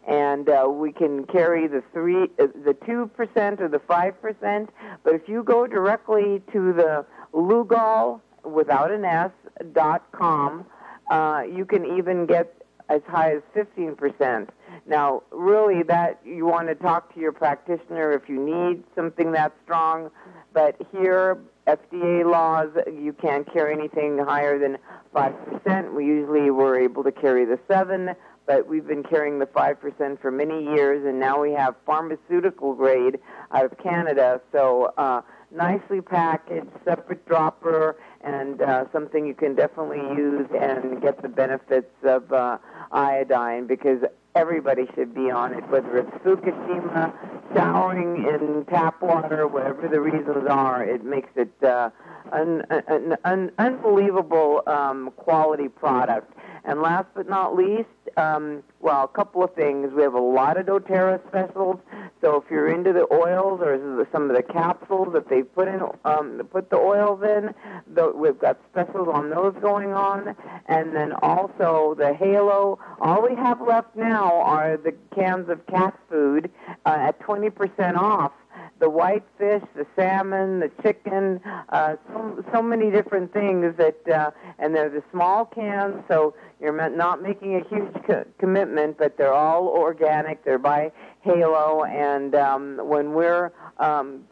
[0.08, 4.70] and uh, we can carry the three, uh, the two percent or the five percent.
[5.04, 9.32] But if you go directly to the Lugol without an S
[9.72, 10.66] dot com,
[11.10, 12.54] uh, you can even get
[12.90, 14.50] as high as fifteen percent.
[14.86, 19.54] Now, really, that you want to talk to your practitioner if you need something that
[19.64, 20.12] strong
[20.56, 21.38] but here
[21.68, 24.78] FDA laws, you can't carry anything higher than
[25.14, 25.94] 5%.
[25.94, 28.16] We usually were able to carry the 7
[28.46, 33.20] but we've been carrying the 5% for many years, and now we have pharmaceutical grade
[33.52, 34.40] out of Canada.
[34.52, 41.22] So, uh, nicely packaged, separate dropper, and uh, something you can definitely use and get
[41.22, 42.58] the benefits of uh,
[42.92, 44.00] iodine because
[44.36, 47.14] everybody should be on it, whether it's Fukushima,
[47.56, 50.84] showering in tap water, whatever the reasons are.
[50.84, 51.90] It makes it uh,
[52.34, 56.32] an, an, an unbelievable um, quality product.
[56.68, 59.94] And last but not least, um, well, a couple of things.
[59.94, 61.80] We have a lot of doTERRA specials.
[62.22, 65.82] So if you're into the oils or some of the capsules that they put in,
[66.06, 67.54] um, put the oils in,
[67.94, 70.36] the, we've got specials on those going on.
[70.68, 72.80] And then also the Halo.
[73.00, 76.50] All we have left now are the cans of cat food
[76.86, 78.32] uh, at 20% off
[78.80, 84.32] the white fish, the salmon, the chicken, uh, so, so many different things that, uh,
[84.60, 89.34] and they're the small cans, so you're not making a huge co- commitment, but they're
[89.34, 90.44] all organic.
[90.44, 94.24] They're by Halo, and um, when we're um,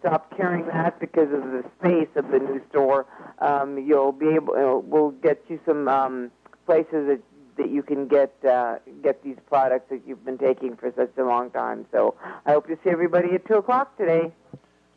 [0.00, 3.06] stop carrying that because of the space of the new store,
[3.38, 4.54] um, you'll be able.
[4.54, 6.30] Uh, we'll get you some um,
[6.66, 7.20] places that
[7.60, 11.24] that you can get uh, get these products that you've been taking for such a
[11.24, 11.86] long time.
[11.92, 12.14] So
[12.46, 14.32] I hope to see everybody at two o'clock today.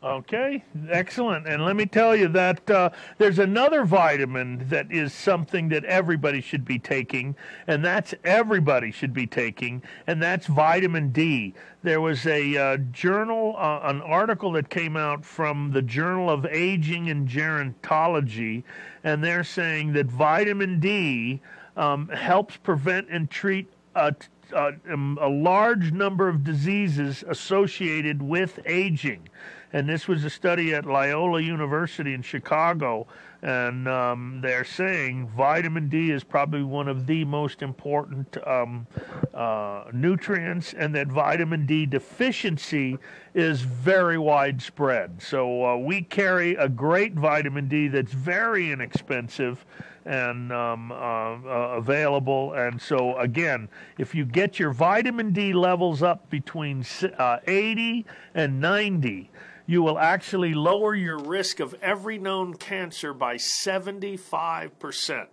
[0.02, 1.48] Okay, excellent.
[1.48, 6.42] And let me tell you that uh, there's another vitamin that is something that everybody
[6.42, 7.34] should be taking,
[7.66, 11.54] and that's everybody should be taking, and that's vitamin D.
[11.82, 16.44] There was a uh, journal, uh, an article that came out from the Journal of
[16.44, 18.62] Aging and Gerontology,
[19.04, 21.40] and they're saying that vitamin D
[21.76, 24.14] um, helps prevent and treat a,
[24.52, 29.28] a, um, a large number of diseases associated with aging
[29.74, 33.08] and this was a study at Loyola University in Chicago,
[33.42, 38.86] and um, they're saying vitamin D is probably one of the most important um,
[39.34, 42.98] uh, nutrients, and that vitamin D deficiency
[43.34, 45.20] is very widespread.
[45.20, 49.66] So uh, we carry a great vitamin D that's very inexpensive
[50.04, 52.52] and um, uh, uh, available.
[52.52, 56.84] And so, again, if you get your vitamin D levels up between
[57.18, 59.30] uh, 80 and 90,
[59.66, 65.26] you will actually lower your risk of every known cancer by 75%.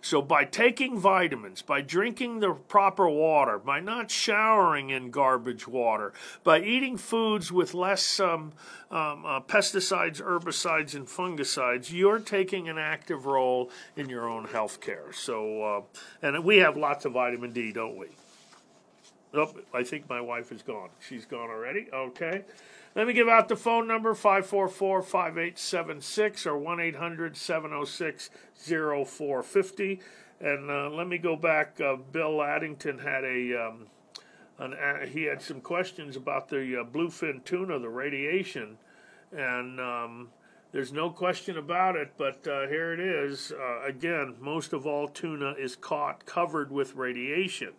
[0.00, 6.12] So, by taking vitamins, by drinking the proper water, by not showering in garbage water,
[6.44, 8.52] by eating foods with less um,
[8.90, 14.80] um, uh, pesticides, herbicides, and fungicides, you're taking an active role in your own health
[14.80, 15.12] care.
[15.12, 15.80] So, uh,
[16.22, 18.06] and we have lots of vitamin D, don't we?
[19.34, 20.88] Oh, I think my wife is gone.
[21.00, 21.88] She's gone already.
[21.92, 22.44] Okay.
[22.96, 30.00] Let me give out the phone number 544 5876 or 1 800 706 0450.
[30.40, 31.78] And uh, let me go back.
[31.78, 33.66] Uh, Bill Addington had a.
[33.66, 33.86] Um,
[34.58, 38.78] an, he had some questions about the uh, bluefin tuna, the radiation,
[39.30, 40.30] and um,
[40.72, 42.12] there's no question about it.
[42.16, 43.52] But uh, here it is.
[43.52, 47.74] Uh, again, most of all tuna is caught covered with radiation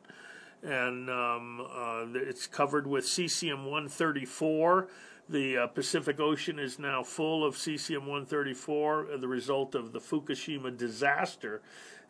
[0.63, 4.87] and um, uh, it's covered with cesium 134.
[5.29, 9.99] The uh, Pacific Ocean is now full of cesium 134, uh, the result of the
[9.99, 11.61] Fukushima disaster,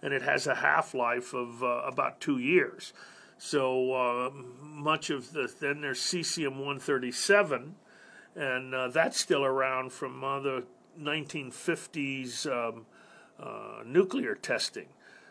[0.04, 2.94] and it has a half life of uh, about two years.
[3.40, 4.30] So uh,
[4.62, 7.76] much of the then there's cesium 137,
[8.36, 10.64] and uh, that's still around from the
[11.02, 12.86] 1950s um,
[13.84, 14.88] nuclear testing.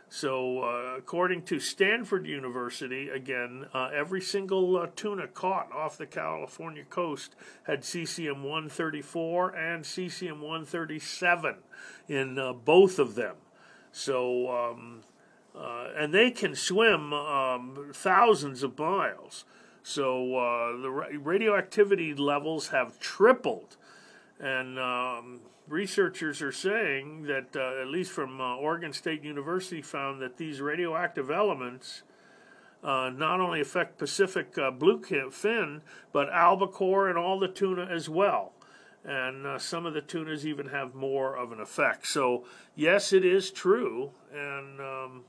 [0.09, 6.07] So, uh, according to Stanford University, again, uh, every single uh, tuna caught off the
[6.07, 11.57] California coast had cesium 134 and cesium 137
[12.09, 13.35] in uh, both of them.
[13.91, 15.01] So, um,
[15.59, 19.45] uh, and they can swim um, thousands of miles.
[19.83, 23.77] So, uh, the radioactivity levels have tripled.
[24.39, 30.21] And um, researchers are saying that, uh, at least from uh, Oregon State University, found
[30.23, 32.03] that these radioactive elements
[32.85, 35.81] uh, not only affect Pacific uh, bluefin,
[36.13, 38.53] but albacore and all the tuna as well.
[39.05, 42.07] And uh, some of the tunas even have more of an effect.
[42.07, 45.25] So, yes, it is true, and um,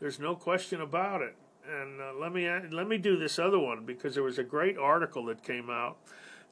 [0.00, 1.34] there's no question about it.
[1.68, 4.78] And uh, let me let me do this other one because there was a great
[4.78, 5.98] article that came out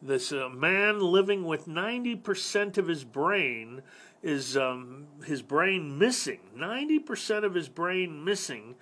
[0.03, 3.83] this uh, man living with 90% of his brain
[4.23, 8.75] is um, his brain missing 90% of his brain missing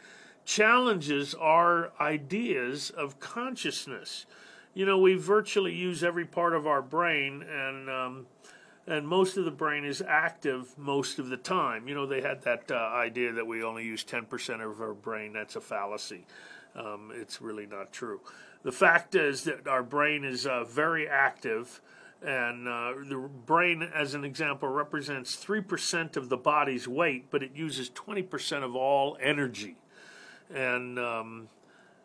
[0.45, 4.27] challenges our ideas of consciousness
[4.75, 8.27] you know we virtually use every part of our brain and um,
[8.87, 11.89] and most of the brain is active most of the time.
[11.89, 15.33] You know, they had that uh, idea that we only use 10% of our brain.
[15.33, 16.27] That's a fallacy.
[16.77, 18.21] Um, it's really not true.
[18.65, 21.81] The fact is that our brain is uh, very active,
[22.23, 27.55] and uh, the brain, as an example, represents 3% of the body's weight, but it
[27.55, 29.77] uses 20% of all energy.
[30.53, 31.49] And um,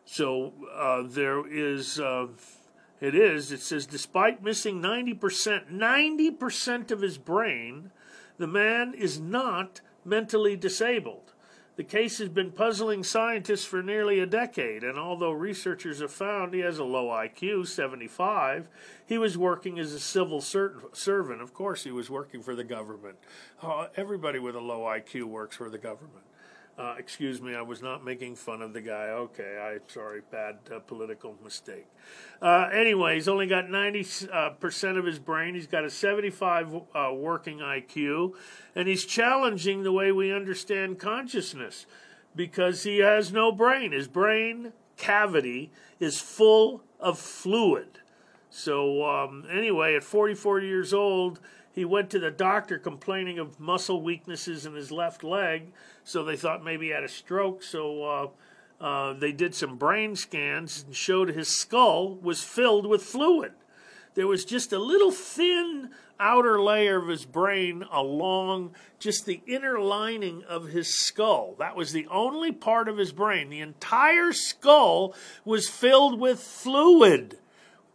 [0.04, 2.28] so uh, there is uh,
[3.00, 3.52] it is.
[3.54, 7.92] It says, despite missing 90%, 90% of his brain,
[8.38, 11.34] the man is not mentally disabled.
[11.80, 16.54] The case has been puzzling scientists for nearly a decade, and although researchers have found
[16.54, 18.68] he has a low IQ, 75,
[19.06, 21.42] he was working as a civil servant.
[21.42, 23.16] Of course, he was working for the government.
[23.64, 26.26] Uh, everybody with a low IQ works for the government.
[26.80, 29.10] Uh, excuse me, I was not making fun of the guy.
[29.10, 31.88] Okay, I'm sorry, bad uh, political mistake.
[32.42, 35.56] Uh, anyway, he's only got 90% uh, of his brain.
[35.56, 38.32] He's got a 75 uh, working IQ,
[38.76, 41.86] and he's challenging the way we understand consciousness
[42.34, 43.92] because he has no brain.
[43.92, 48.00] His brain cavity is full of fluid.
[48.50, 54.02] So, um, anyway, at 44 years old, he went to the doctor complaining of muscle
[54.02, 55.72] weaknesses in his left leg,
[56.10, 57.62] so they thought maybe he had a stroke.
[57.62, 63.04] So uh, uh, they did some brain scans and showed his skull was filled with
[63.04, 63.52] fluid.
[64.16, 69.80] There was just a little thin outer layer of his brain along just the inner
[69.80, 71.56] lining of his skull.
[71.60, 73.50] That was the only part of his brain.
[73.50, 75.14] The entire skull
[75.46, 77.38] was filled with fluid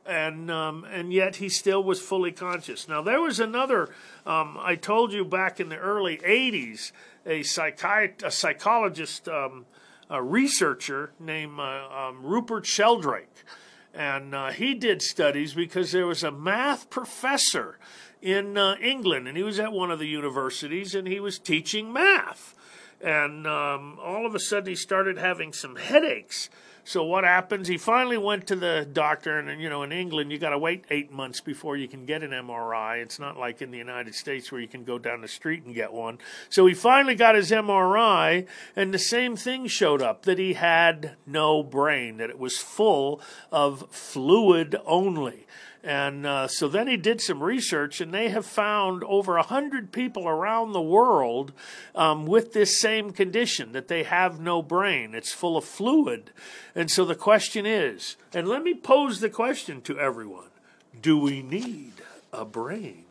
[0.07, 2.89] and um, and yet he still was fully conscious.
[2.89, 3.91] Now there was another.
[4.27, 6.93] Um, I told you back in the early '80s,
[7.27, 9.67] a psychiat- a psychologist, um,
[10.09, 13.45] a researcher named uh, um, Rupert Sheldrake,
[13.93, 17.79] and uh, he did studies because there was a math professor
[18.23, 21.93] in uh, England, and he was at one of the universities, and he was teaching
[21.93, 22.55] math,
[23.03, 26.49] and um, all of a sudden he started having some headaches
[26.85, 27.67] so what happens?
[27.67, 30.85] He finally went to the doctor, and you know, in England, you got to wait
[30.91, 33.03] eight months before you can get an MRI.
[33.03, 35.75] It's not like in the United States where you can go down the street and
[35.75, 36.19] get one.
[36.51, 41.17] So he finally got his MRI, and the same thing showed up that he had
[41.27, 43.21] no brain, that it was full
[43.51, 45.47] of fluid only.
[45.85, 50.27] And uh, so then he did some research, and they have found over 100 people
[50.27, 51.53] around the world
[51.95, 55.15] um, with this same condition that they have no brain.
[55.15, 56.31] It's full of fluid.
[56.75, 60.49] And so the question is, and let me pose the question to everyone
[61.03, 61.93] do we need
[62.33, 63.05] a brain?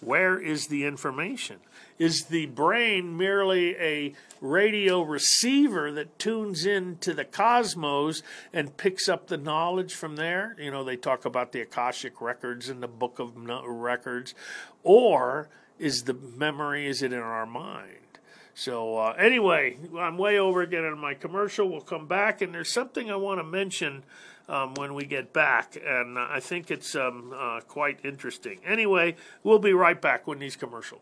[0.00, 1.56] Where is the information?
[1.98, 8.22] Is the brain merely a radio receiver that tunes into the cosmos
[8.52, 10.54] and picks up the knowledge from there?
[10.60, 14.34] You know, they talk about the Akashic records and the Book of Records.
[14.84, 15.48] Or
[15.80, 17.94] is the memory, is it in our mind?
[18.54, 21.68] So, uh, anyway, I'm way over again in my commercial.
[21.68, 24.04] We'll come back, and there's something I want to mention
[24.48, 28.60] um, when we get back, and I think it's um, uh, quite interesting.
[28.64, 31.00] Anyway, we'll be right back when these commercial.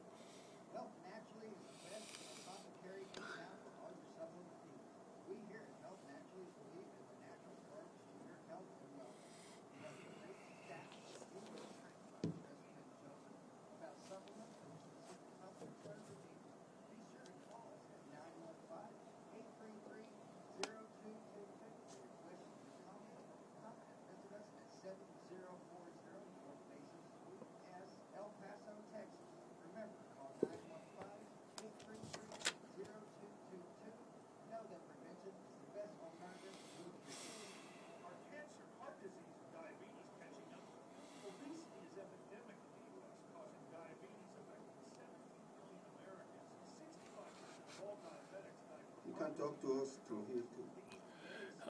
[49.38, 50.64] talk to us through here too.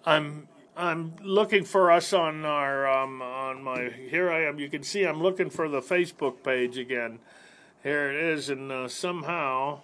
[0.06, 0.46] I'm
[0.76, 4.60] I'm looking for us on our um, on my here I am.
[4.60, 7.18] You can see I'm looking for the Facebook page again.
[7.82, 9.80] Here it is, and uh, somehow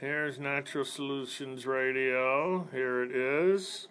[0.00, 2.68] here's Natural Solutions Radio.
[2.72, 3.88] Here it is.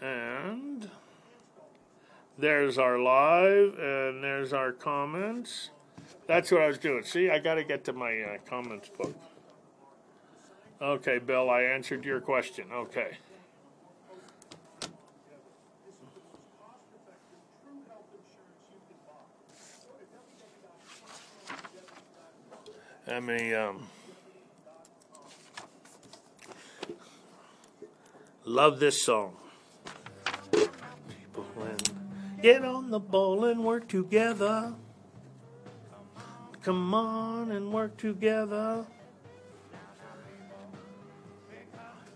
[0.00, 0.90] And
[2.36, 5.70] there's our live, and there's our comments.
[6.26, 7.02] That's what I was doing.
[7.04, 9.14] See, I got to get to my uh, comments book.
[10.80, 12.66] Okay, Bill, I answered your question.
[12.72, 13.18] Okay.
[23.06, 23.88] Let me um,
[28.44, 29.36] love this song.
[32.40, 34.74] Get on the ball and work together.
[36.62, 38.86] Come on and work together.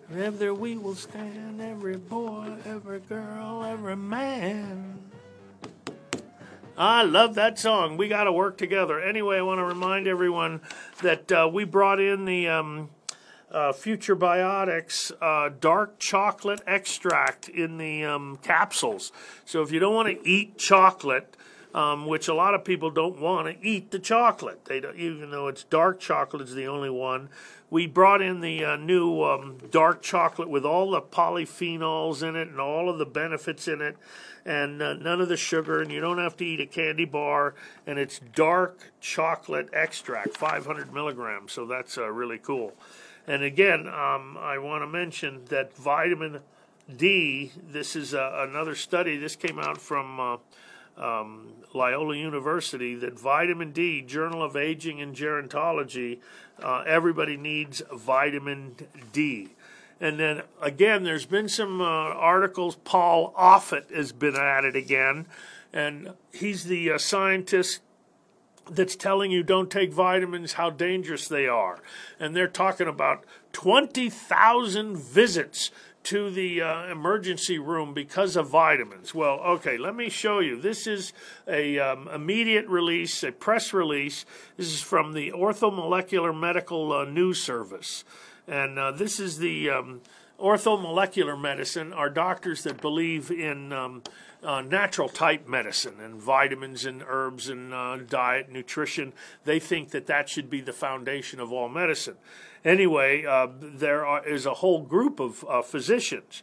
[0.08, 5.00] Together we will stand, every boy, every girl, every man.
[6.78, 7.96] I love that song.
[7.96, 9.00] We got to work together.
[9.00, 10.60] Anyway, I want to remind everyone
[11.02, 12.90] that uh, we brought in the um,
[13.50, 19.10] uh, Futurebiotics uh, dark chocolate extract in the um, capsules.
[19.44, 21.36] So if you don't want to eat chocolate,
[21.76, 24.64] um, which a lot of people don't want to eat the chocolate.
[24.64, 27.28] They don't, even though it's dark chocolate is the only one.
[27.68, 32.48] We brought in the uh, new um, dark chocolate with all the polyphenols in it
[32.48, 33.98] and all of the benefits in it,
[34.46, 37.54] and uh, none of the sugar, and you don't have to eat a candy bar.
[37.86, 41.52] And it's dark chocolate extract, 500 milligrams.
[41.52, 42.72] So that's uh, really cool.
[43.26, 46.40] And again, um, I want to mention that vitamin
[46.96, 47.52] D.
[47.68, 49.18] This is uh, another study.
[49.18, 50.36] This came out from uh,
[50.96, 56.20] um, Loyola University that vitamin D, Journal of Aging and Gerontology,
[56.62, 58.76] uh, everybody needs vitamin
[59.12, 59.50] D.
[60.00, 62.76] And then again, there's been some uh, articles.
[62.84, 65.26] Paul Offit has been at it again,
[65.72, 67.80] and he's the uh, scientist
[68.70, 71.80] that's telling you don't take vitamins, how dangerous they are.
[72.18, 75.70] And they're talking about 20,000 visits
[76.06, 79.12] to the uh, emergency room because of vitamins.
[79.12, 80.60] Well, okay, let me show you.
[80.60, 81.12] This is
[81.48, 84.24] a um, immediate release, a press release.
[84.56, 88.04] This is from the Orthomolecular Medical uh, News Service,
[88.46, 90.00] and uh, this is the um,
[90.38, 91.92] orthomolecular medicine.
[91.92, 94.02] Are doctors that believe in um,
[94.44, 99.12] uh, natural type medicine and vitamins and herbs and uh, diet, nutrition.
[99.44, 102.14] They think that that should be the foundation of all medicine.
[102.66, 106.42] Anyway, uh, there are, is a whole group of uh, physicians,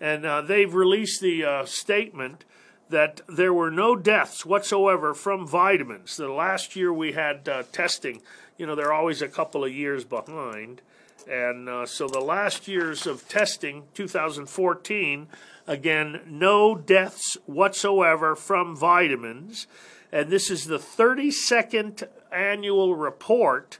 [0.00, 2.44] and uh, they've released the uh, statement
[2.90, 6.16] that there were no deaths whatsoever from vitamins.
[6.16, 8.20] The last year we had testing,
[8.58, 10.82] you know, they're always a couple of years behind.
[11.26, 15.28] And uh, so the last years of testing, 2014,
[15.66, 19.66] Again, no deaths whatsoever from vitamins.
[20.10, 23.78] And this is the 32nd annual report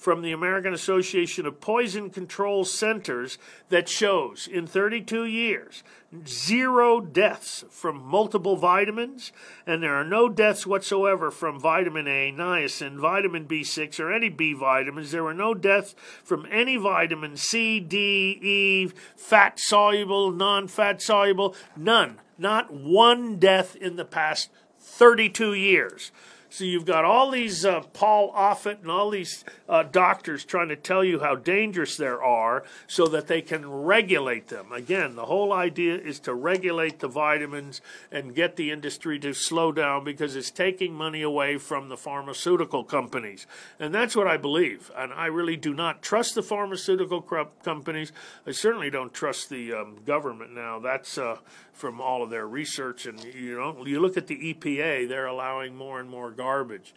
[0.00, 3.36] from the American Association of Poison Control Centers
[3.68, 5.82] that shows in 32 years
[6.26, 9.30] zero deaths from multiple vitamins,
[9.66, 14.54] and there are no deaths whatsoever from vitamin A, niacin, vitamin B6, or any B
[14.54, 15.10] vitamins.
[15.10, 15.94] There were no deaths
[16.24, 22.18] from any vitamin C, D, E, fat soluble, non fat soluble, none.
[22.38, 24.48] Not one death in the past
[24.80, 26.10] 32 years.
[26.52, 30.76] So you've got all these uh, Paul Offit and all these uh, doctors trying to
[30.76, 34.72] tell you how dangerous there are so that they can regulate them.
[34.72, 37.80] Again, the whole idea is to regulate the vitamins
[38.10, 42.82] and get the industry to slow down because it's taking money away from the pharmaceutical
[42.82, 43.46] companies.
[43.78, 44.90] And that's what I believe.
[44.96, 47.22] And I really do not trust the pharmaceutical
[47.62, 48.10] companies.
[48.44, 50.80] I certainly don't trust the um, government now.
[50.80, 51.36] That's uh,
[51.80, 53.06] from all of their research.
[53.06, 56.94] And you know, you look at the EPA; they're allowing more and more garbage.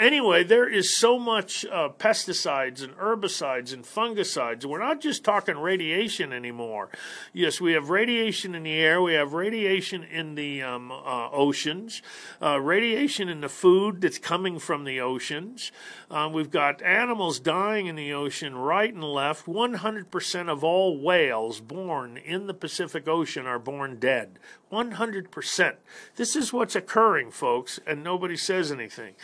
[0.00, 4.64] Anyway, there is so much uh, pesticides and herbicides and fungicides.
[4.64, 6.88] We're not just talking radiation anymore.
[7.34, 12.00] Yes, we have radiation in the air, we have radiation in the um, uh, oceans,
[12.40, 15.70] uh, radiation in the food that's coming from the oceans.
[16.10, 19.44] Uh, we've got animals dying in the ocean right and left.
[19.44, 24.38] 100% of all whales born in the Pacific Ocean are born dead.
[24.72, 25.74] 100%.
[26.16, 29.14] This is what's occurring, folks, and nobody says anything.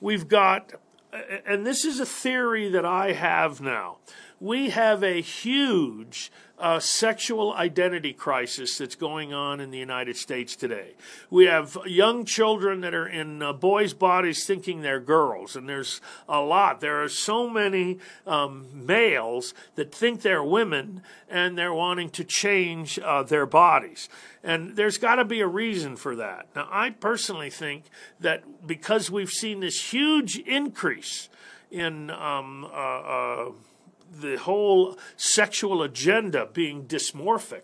[0.00, 0.72] We've got,
[1.46, 3.98] and this is a theory that I have now.
[4.40, 10.56] We have a huge uh, sexual identity crisis that's going on in the United States
[10.56, 10.94] today.
[11.30, 16.00] We have young children that are in uh, boys' bodies thinking they're girls, and there's
[16.28, 16.80] a lot.
[16.80, 22.98] There are so many um, males that think they're women and they're wanting to change
[22.98, 24.08] uh, their bodies.
[24.42, 26.48] And there's got to be a reason for that.
[26.54, 27.84] Now, I personally think
[28.20, 31.28] that because we've seen this huge increase
[31.70, 33.50] in um, uh, uh,
[34.10, 37.62] the whole sexual agenda being dysmorphic.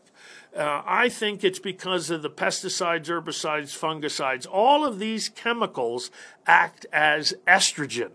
[0.57, 4.47] Uh, I think it's because of the pesticides, herbicides, fungicides.
[4.51, 6.11] All of these chemicals
[6.47, 8.11] act as estrogen.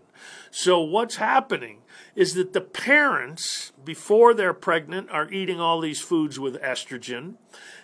[0.50, 1.78] So, what's happening
[2.18, 7.34] is that the parents, before they're pregnant, are eating all these foods with estrogen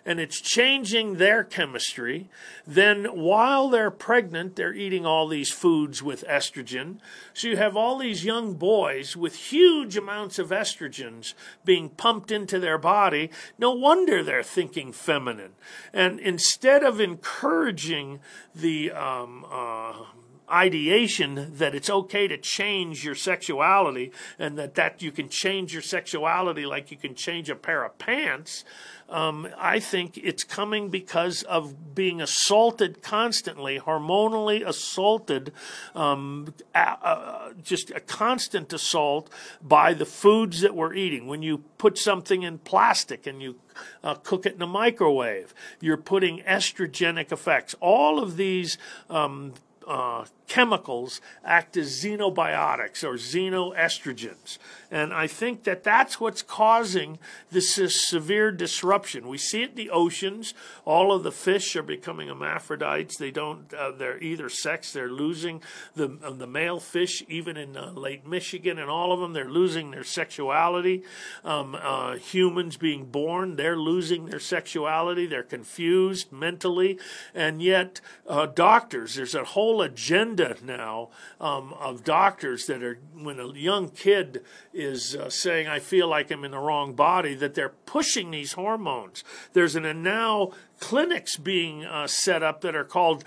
[0.04, 2.28] and it's changing their chemistry.
[2.66, 6.98] Then, while they're pregnant, they're eating all these foods with estrogen.
[7.32, 12.58] So, you have all these young boys with huge amounts of estrogens being pumped into
[12.58, 13.30] their body.
[13.56, 15.52] No wonder they're thinking feminine.
[15.92, 18.18] And instead of encouraging
[18.52, 20.04] the um, uh,
[20.50, 25.82] ideation that it's okay to change your sexuality and that, that you can change your
[25.82, 28.64] sexuality like you can change a pair of pants,
[29.08, 35.52] um, I think it's coming because of being assaulted constantly, hormonally assaulted,
[35.94, 39.30] um, uh, just a constant assault
[39.62, 41.26] by the foods that we're eating.
[41.26, 43.56] When you put something in plastic and you
[44.02, 47.74] uh, cook it in a microwave, you're putting estrogenic effects.
[47.80, 48.78] All of these
[49.10, 49.52] um,
[49.86, 54.58] uh, chemicals act as xenobiotics or xenoestrogens.
[54.90, 57.18] And I think that that's what's causing
[57.50, 59.26] this, this, severe disruption.
[59.26, 60.54] We see it in the oceans.
[60.84, 63.16] All of the fish are becoming hermaphrodites.
[63.16, 64.92] They don't, uh, they're either sex.
[64.92, 65.62] They're losing
[65.96, 69.50] the, uh, the male fish, even in uh, Lake Michigan and all of them, they're
[69.50, 71.02] losing their sexuality.
[71.44, 75.26] Um, uh, humans being born, they're losing their sexuality.
[75.26, 76.98] They're confused mentally.
[77.34, 81.08] And yet, uh, doctors, there's a whole agenda agenda now
[81.40, 86.30] um, of doctors that are, when a young kid is uh, saying, I feel like
[86.30, 89.24] I'm in the wrong body, that they're pushing these hormones.
[89.52, 93.24] There's an, now clinics being uh, set up that are called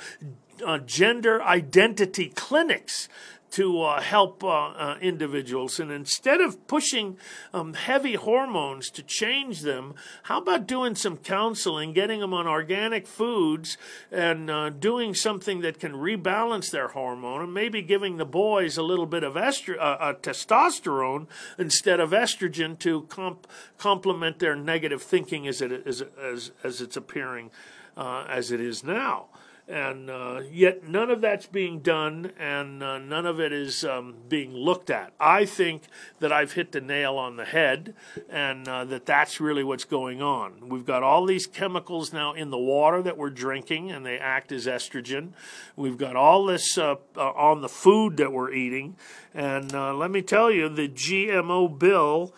[0.66, 3.08] uh, gender identity clinics
[3.52, 5.80] to uh, help uh, uh, individuals.
[5.80, 7.18] And instead of pushing
[7.54, 13.08] um, heavy hormones to change them, how about doing some counseling, getting them on organic
[13.08, 13.78] foods,
[14.12, 18.84] and uh, doing something that can rebalance their hormone, and maybe giving the boys a
[18.84, 21.28] little bit of estro- uh, uh, testosterone
[21.58, 26.98] instead of estrogen to comp- complement their negative thinking as it is as as it's
[26.98, 27.50] appearing
[27.98, 29.28] as it is now
[29.68, 34.16] and uh, yet none of that's being done, and uh, none of it is um,
[34.30, 35.12] being looked at.
[35.20, 35.84] I think
[36.20, 37.94] that I've hit the nail on the head,
[38.30, 40.70] and uh, that that's really what's going on.
[40.70, 44.54] We've got all these chemicals now in the water that we're drinking, and they act
[44.54, 45.30] as estrogen.
[45.76, 48.96] We've got all this uh, uh, on the food that we're eating,
[49.34, 52.34] and uh, let me tell you, the GMO bill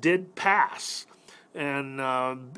[0.00, 1.06] did pass.
[1.56, 2.00] And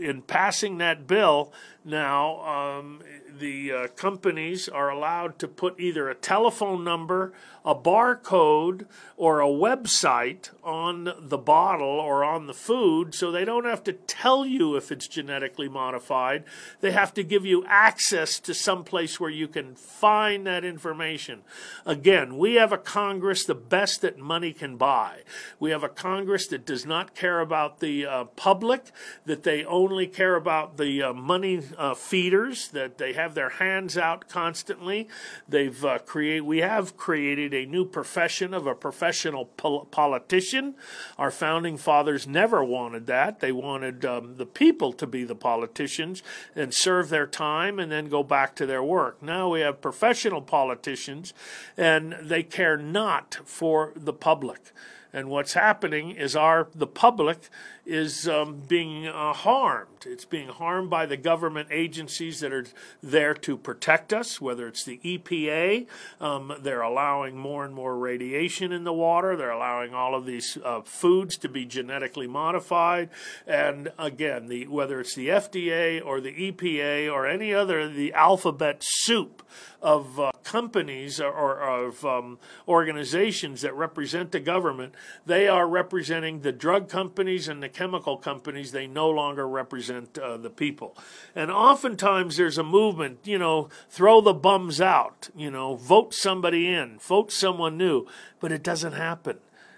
[0.00, 1.52] in passing that bill,
[1.86, 3.00] now um,
[3.38, 7.32] the uh, companies are allowed to put either a telephone number,
[7.64, 13.64] a barcode, or a website on the bottle or on the food so they don't
[13.64, 16.44] have to tell you if it's genetically modified.
[16.80, 21.42] They have to give you access to some place where you can find that information.
[21.84, 25.20] Again, we have a Congress the best that money can buy.
[25.58, 28.86] We have a Congress that does not care about the uh, public,
[29.24, 33.96] that they only care about the uh, money uh, feeders, that they have their hands
[33.96, 35.08] out constantly.
[35.48, 40.74] They've uh, create we have created a new profession of a professional pol- politician.
[41.18, 43.40] Our founding fathers never wanted that.
[43.40, 46.22] They wanted um, the people to be the politicians
[46.54, 49.22] and serve their time and then go back to their work.
[49.22, 51.34] Now we have professional politicians
[51.76, 54.72] and they care not for the public.
[55.12, 57.48] And what's happening is our the public
[57.86, 60.04] is um, being uh, harmed.
[60.04, 62.66] It's being harmed by the government agencies that are
[63.02, 65.86] there to protect us, whether it's the EPA.
[66.20, 69.36] Um, they're allowing more and more radiation in the water.
[69.36, 73.08] They're allowing all of these uh, foods to be genetically modified.
[73.46, 78.78] And again, the, whether it's the FDA or the EPA or any other, the alphabet
[78.80, 79.42] soup
[79.80, 86.40] of uh, companies or, or of um, organizations that represent the government, they are representing
[86.40, 90.96] the drug companies and the chemical companies, they no longer represent uh, the people.
[91.34, 96.68] And oftentimes there's a movement, you know, throw the bums out, you know, vote somebody
[96.68, 98.06] in, vote someone new,
[98.40, 99.36] but it doesn't happen.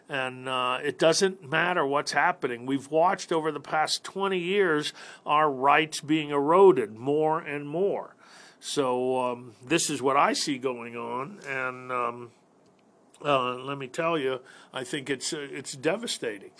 [0.09, 2.67] And uh, it doesn't matter what's happening.
[2.67, 4.93] We've watched over the past 20 years
[5.27, 8.15] our rights being eroded more and more.
[8.61, 12.31] So um, this is what I see going on, and um,
[13.25, 14.41] uh, let me tell you,
[14.73, 16.51] I think it's uh, it's devastating.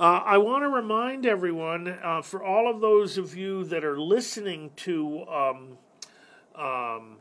[0.00, 4.00] Uh, I want to remind everyone, uh, for all of those of you that are
[4.00, 5.76] listening to um,
[6.54, 7.16] um,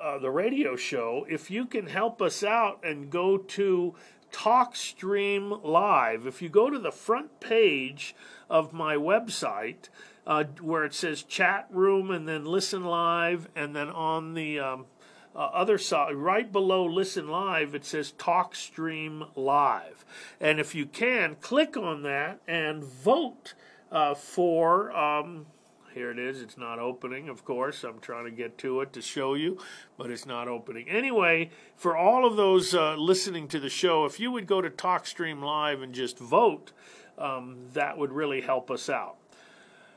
[0.00, 3.96] uh, the radio show, if you can help us out and go to
[4.30, 8.14] TalkStream Live, if you go to the front page
[8.48, 9.88] of my website,
[10.28, 14.86] uh, where it says chat room and then listen live, and then on the um,
[15.34, 20.04] uh, other side, right below Listen Live, it says Talk Stream Live.
[20.40, 23.54] And if you can, click on that and vote
[23.90, 24.96] uh, for.
[24.96, 25.46] Um,
[25.92, 26.42] here it is.
[26.42, 27.84] It's not opening, of course.
[27.84, 29.58] I'm trying to get to it to show you,
[29.96, 30.88] but it's not opening.
[30.88, 34.70] Anyway, for all of those uh, listening to the show, if you would go to
[34.70, 36.72] TalkStream Live and just vote,
[37.16, 39.16] um, that would really help us out.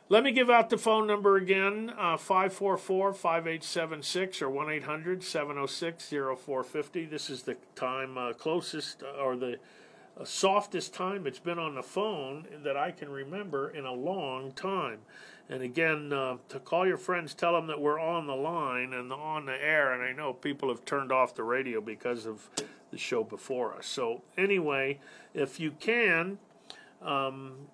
[0.09, 6.09] Let me give out the phone number again uh, 544 5876 or 1 800 706
[6.09, 7.05] 0450.
[7.05, 9.57] This is the time uh, closest uh, or the
[10.19, 14.51] uh, softest time it's been on the phone that I can remember in a long
[14.53, 14.99] time.
[15.49, 19.13] And again, uh, to call your friends, tell them that we're on the line and
[19.13, 19.93] on the air.
[19.93, 22.49] And I know people have turned off the radio because of
[22.91, 23.85] the show before us.
[23.85, 24.99] So, anyway,
[25.33, 26.39] if you can,
[27.01, 27.67] um,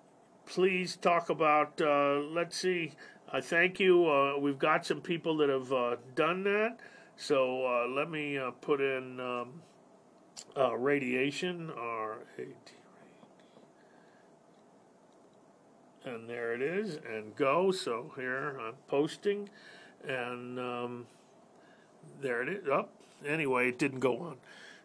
[0.46, 2.92] please talk about, uh, let's see,
[3.32, 4.08] I thank you.
[4.08, 6.78] Uh, we've got some people that have uh, done that.
[7.16, 9.62] So uh, let me uh, put in um,
[10.56, 12.72] uh, radiation, R-A-D,
[16.04, 17.70] and there it is, and go.
[17.70, 19.48] So here I'm posting,
[20.06, 21.06] and um,
[22.20, 22.68] there it is.
[22.68, 22.90] Up.
[22.92, 24.36] Oh, anyway, it didn't go on.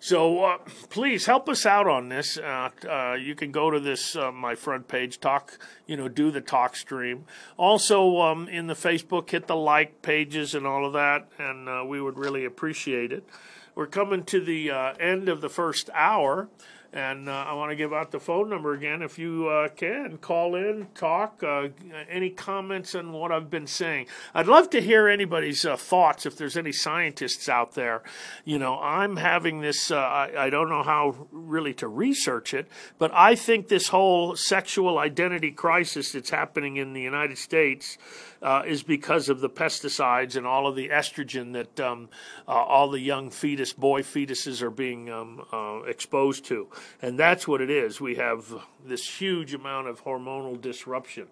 [0.01, 0.57] So uh,
[0.89, 2.37] please help us out on this.
[2.37, 6.31] Uh, uh, you can go to this uh, my front page, talk, you know, do
[6.31, 7.25] the talk stream.
[7.57, 11.83] Also um, in the Facebook, hit the like pages and all of that, and uh,
[11.85, 13.27] we would really appreciate it.
[13.75, 16.47] We're coming to the uh, end of the first hour.
[16.91, 19.03] And uh, I want to give out the phone number again.
[19.03, 21.67] If you uh, can, call in, talk, uh,
[22.09, 24.07] any comments on what I've been saying.
[24.33, 28.01] I'd love to hear anybody's uh, thoughts if there's any scientists out there.
[28.43, 32.67] You know, I'm having this, uh, I, I, don't know how really to research it,
[32.97, 37.99] but I think this whole sexual identity crisis that's happening in the United States
[38.41, 42.09] uh, is because of the pesticides and all of the estrogen that um,
[42.47, 46.67] uh, all the young fetus, boy fetuses, are being um, uh, exposed to.
[47.01, 47.99] And that's what it is.
[47.99, 48.53] We have
[48.85, 51.27] this huge amount of hormonal disruption.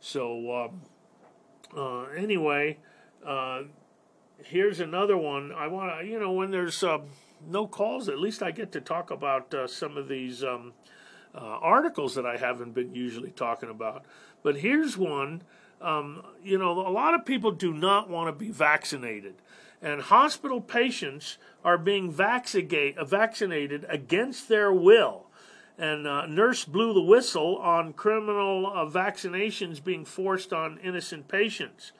[0.00, 0.82] So, um,
[1.76, 2.78] uh, anyway,
[3.24, 3.62] uh,
[4.42, 5.52] here's another one.
[5.52, 6.98] I want to, you know, when there's uh,
[7.46, 10.42] no calls, at least I get to talk about some of these.
[10.42, 10.72] Um,
[11.34, 14.06] uh, articles that I haven't been usually talking about.
[14.42, 15.42] But here's one
[15.80, 19.34] um, you know, a lot of people do not want to be vaccinated.
[19.82, 25.26] And hospital patients are being vaccinated against their will.
[25.78, 31.92] And uh, nurse blew the whistle on criminal uh, vaccinations being forced on innocent patients.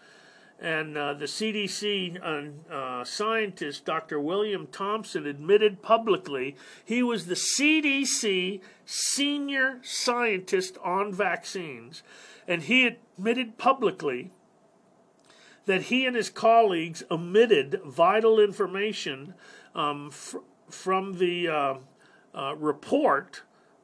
[0.59, 4.19] And uh, the CDC uh, uh, scientist, Dr.
[4.19, 12.03] William Thompson, admitted publicly he was the CDC senior scientist on vaccines
[12.49, 14.31] and he admitted publicly
[15.67, 19.35] that he and his colleagues omitted vital information
[19.75, 20.39] um, fr-
[20.71, 21.75] from the uh,
[22.35, 23.43] uh, report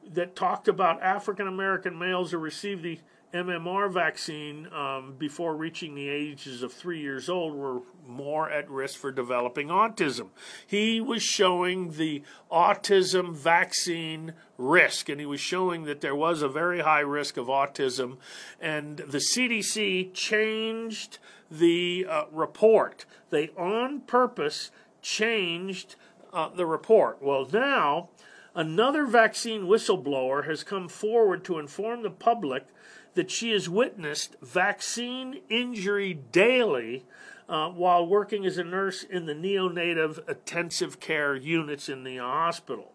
[0.09, 3.01] that talked about African American males who received the
[3.33, 8.99] MMR vaccine um, before reaching the ages of three years old were more at risk
[8.99, 10.29] for developing autism.
[10.67, 16.49] He was showing the autism vaccine risk, and he was showing that there was a
[16.49, 18.19] very high risk of autism.
[18.61, 21.19] And the CDC changed
[21.51, 23.07] the uh, report.
[23.31, 24.71] They, on purpose,
[25.01, 25.97] changed
[26.35, 27.23] uh, the report.
[27.23, 28.11] Well, now,
[28.55, 32.67] another vaccine whistleblower has come forward to inform the public
[33.15, 37.05] that she has witnessed vaccine injury daily
[37.49, 42.93] uh, while working as a nurse in the neonatal intensive care units in the hospital.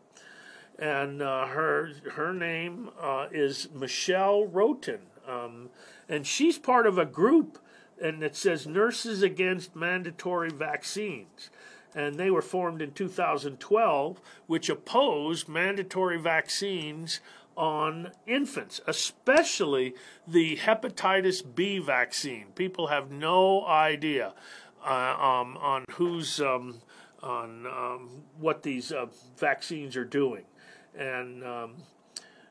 [0.80, 5.70] And uh, her her name uh, is Michelle Roten, um,
[6.08, 7.58] and she's part of a group,
[8.02, 11.50] and it says Nurses Against Mandatory Vaccines
[11.98, 17.20] and they were formed in 2012, which opposed mandatory vaccines
[17.58, 19.96] on infants, especially
[20.28, 22.46] the hepatitis B vaccine.
[22.56, 24.34] People have no idea
[24.86, 26.82] uh, um, on who's um,
[27.22, 30.44] on um, what these uh, vaccines are doing,
[30.98, 31.74] and um,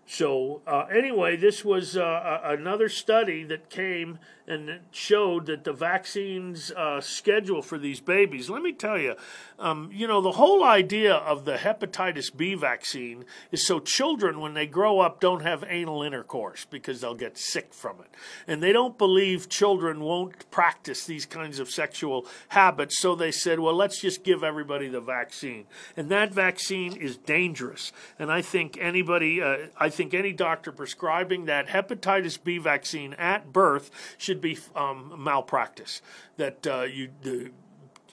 [0.07, 6.70] so uh, anyway, this was uh, another study that came and showed that the vaccines
[6.70, 8.48] uh, schedule for these babies.
[8.48, 9.16] Let me tell you,
[9.59, 14.54] um, you know, the whole idea of the hepatitis B vaccine is so children, when
[14.54, 18.14] they grow up, don't have anal intercourse because they'll get sick from it.
[18.46, 23.00] And they don't believe children won't practice these kinds of sexual habits.
[23.00, 25.64] So they said, well, let's just give everybody the vaccine.
[25.96, 27.92] And that vaccine is dangerous.
[28.18, 33.53] And I think anybody, uh, I think any doctor prescribing that hepatitis B vaccine at
[33.53, 36.03] birth should be um, malpractice.
[36.36, 37.11] That uh, you.
[37.22, 37.51] The,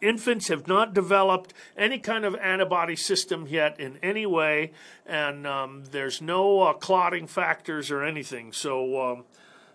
[0.03, 4.73] infants have not developed any kind of antibody system yet in any way,
[5.05, 8.51] and um, there's no uh, clotting factors or anything.
[8.51, 9.23] So, um,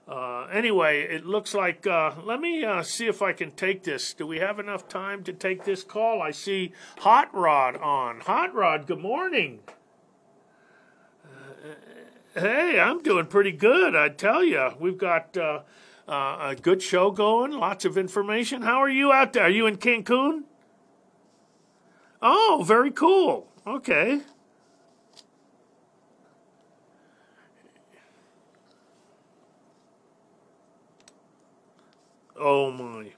[0.06, 1.86] uh, anyway, it looks like.
[1.86, 4.14] Uh, let me uh, see if I can take this.
[4.14, 6.22] Do we have enough time to take this call?
[6.22, 8.20] I see Hot Rod on.
[8.20, 9.60] Hot Rod, good morning.
[12.38, 14.70] Hey, I'm doing pretty good, I tell you.
[14.78, 15.60] We've got uh,
[16.08, 18.62] Uh, a good show going, lots of information.
[18.62, 19.44] How are you out there?
[19.44, 20.44] Are you in Cancun?
[22.22, 23.52] Oh, very cool.
[23.66, 24.22] Okay.
[32.40, 33.12] Oh my.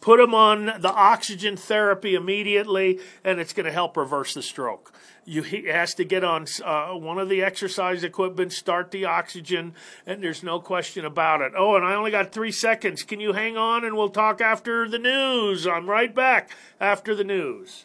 [0.00, 4.92] Put them on the oxygen therapy immediately, and it's going to help reverse the stroke.
[5.24, 9.74] You he has to get on uh, one of the exercise equipment, start the oxygen,
[10.06, 11.52] and there's no question about it.
[11.56, 13.02] Oh, and I only got three seconds.
[13.02, 15.66] Can you hang on, and we'll talk after the news?
[15.66, 17.84] I'm right back after the news.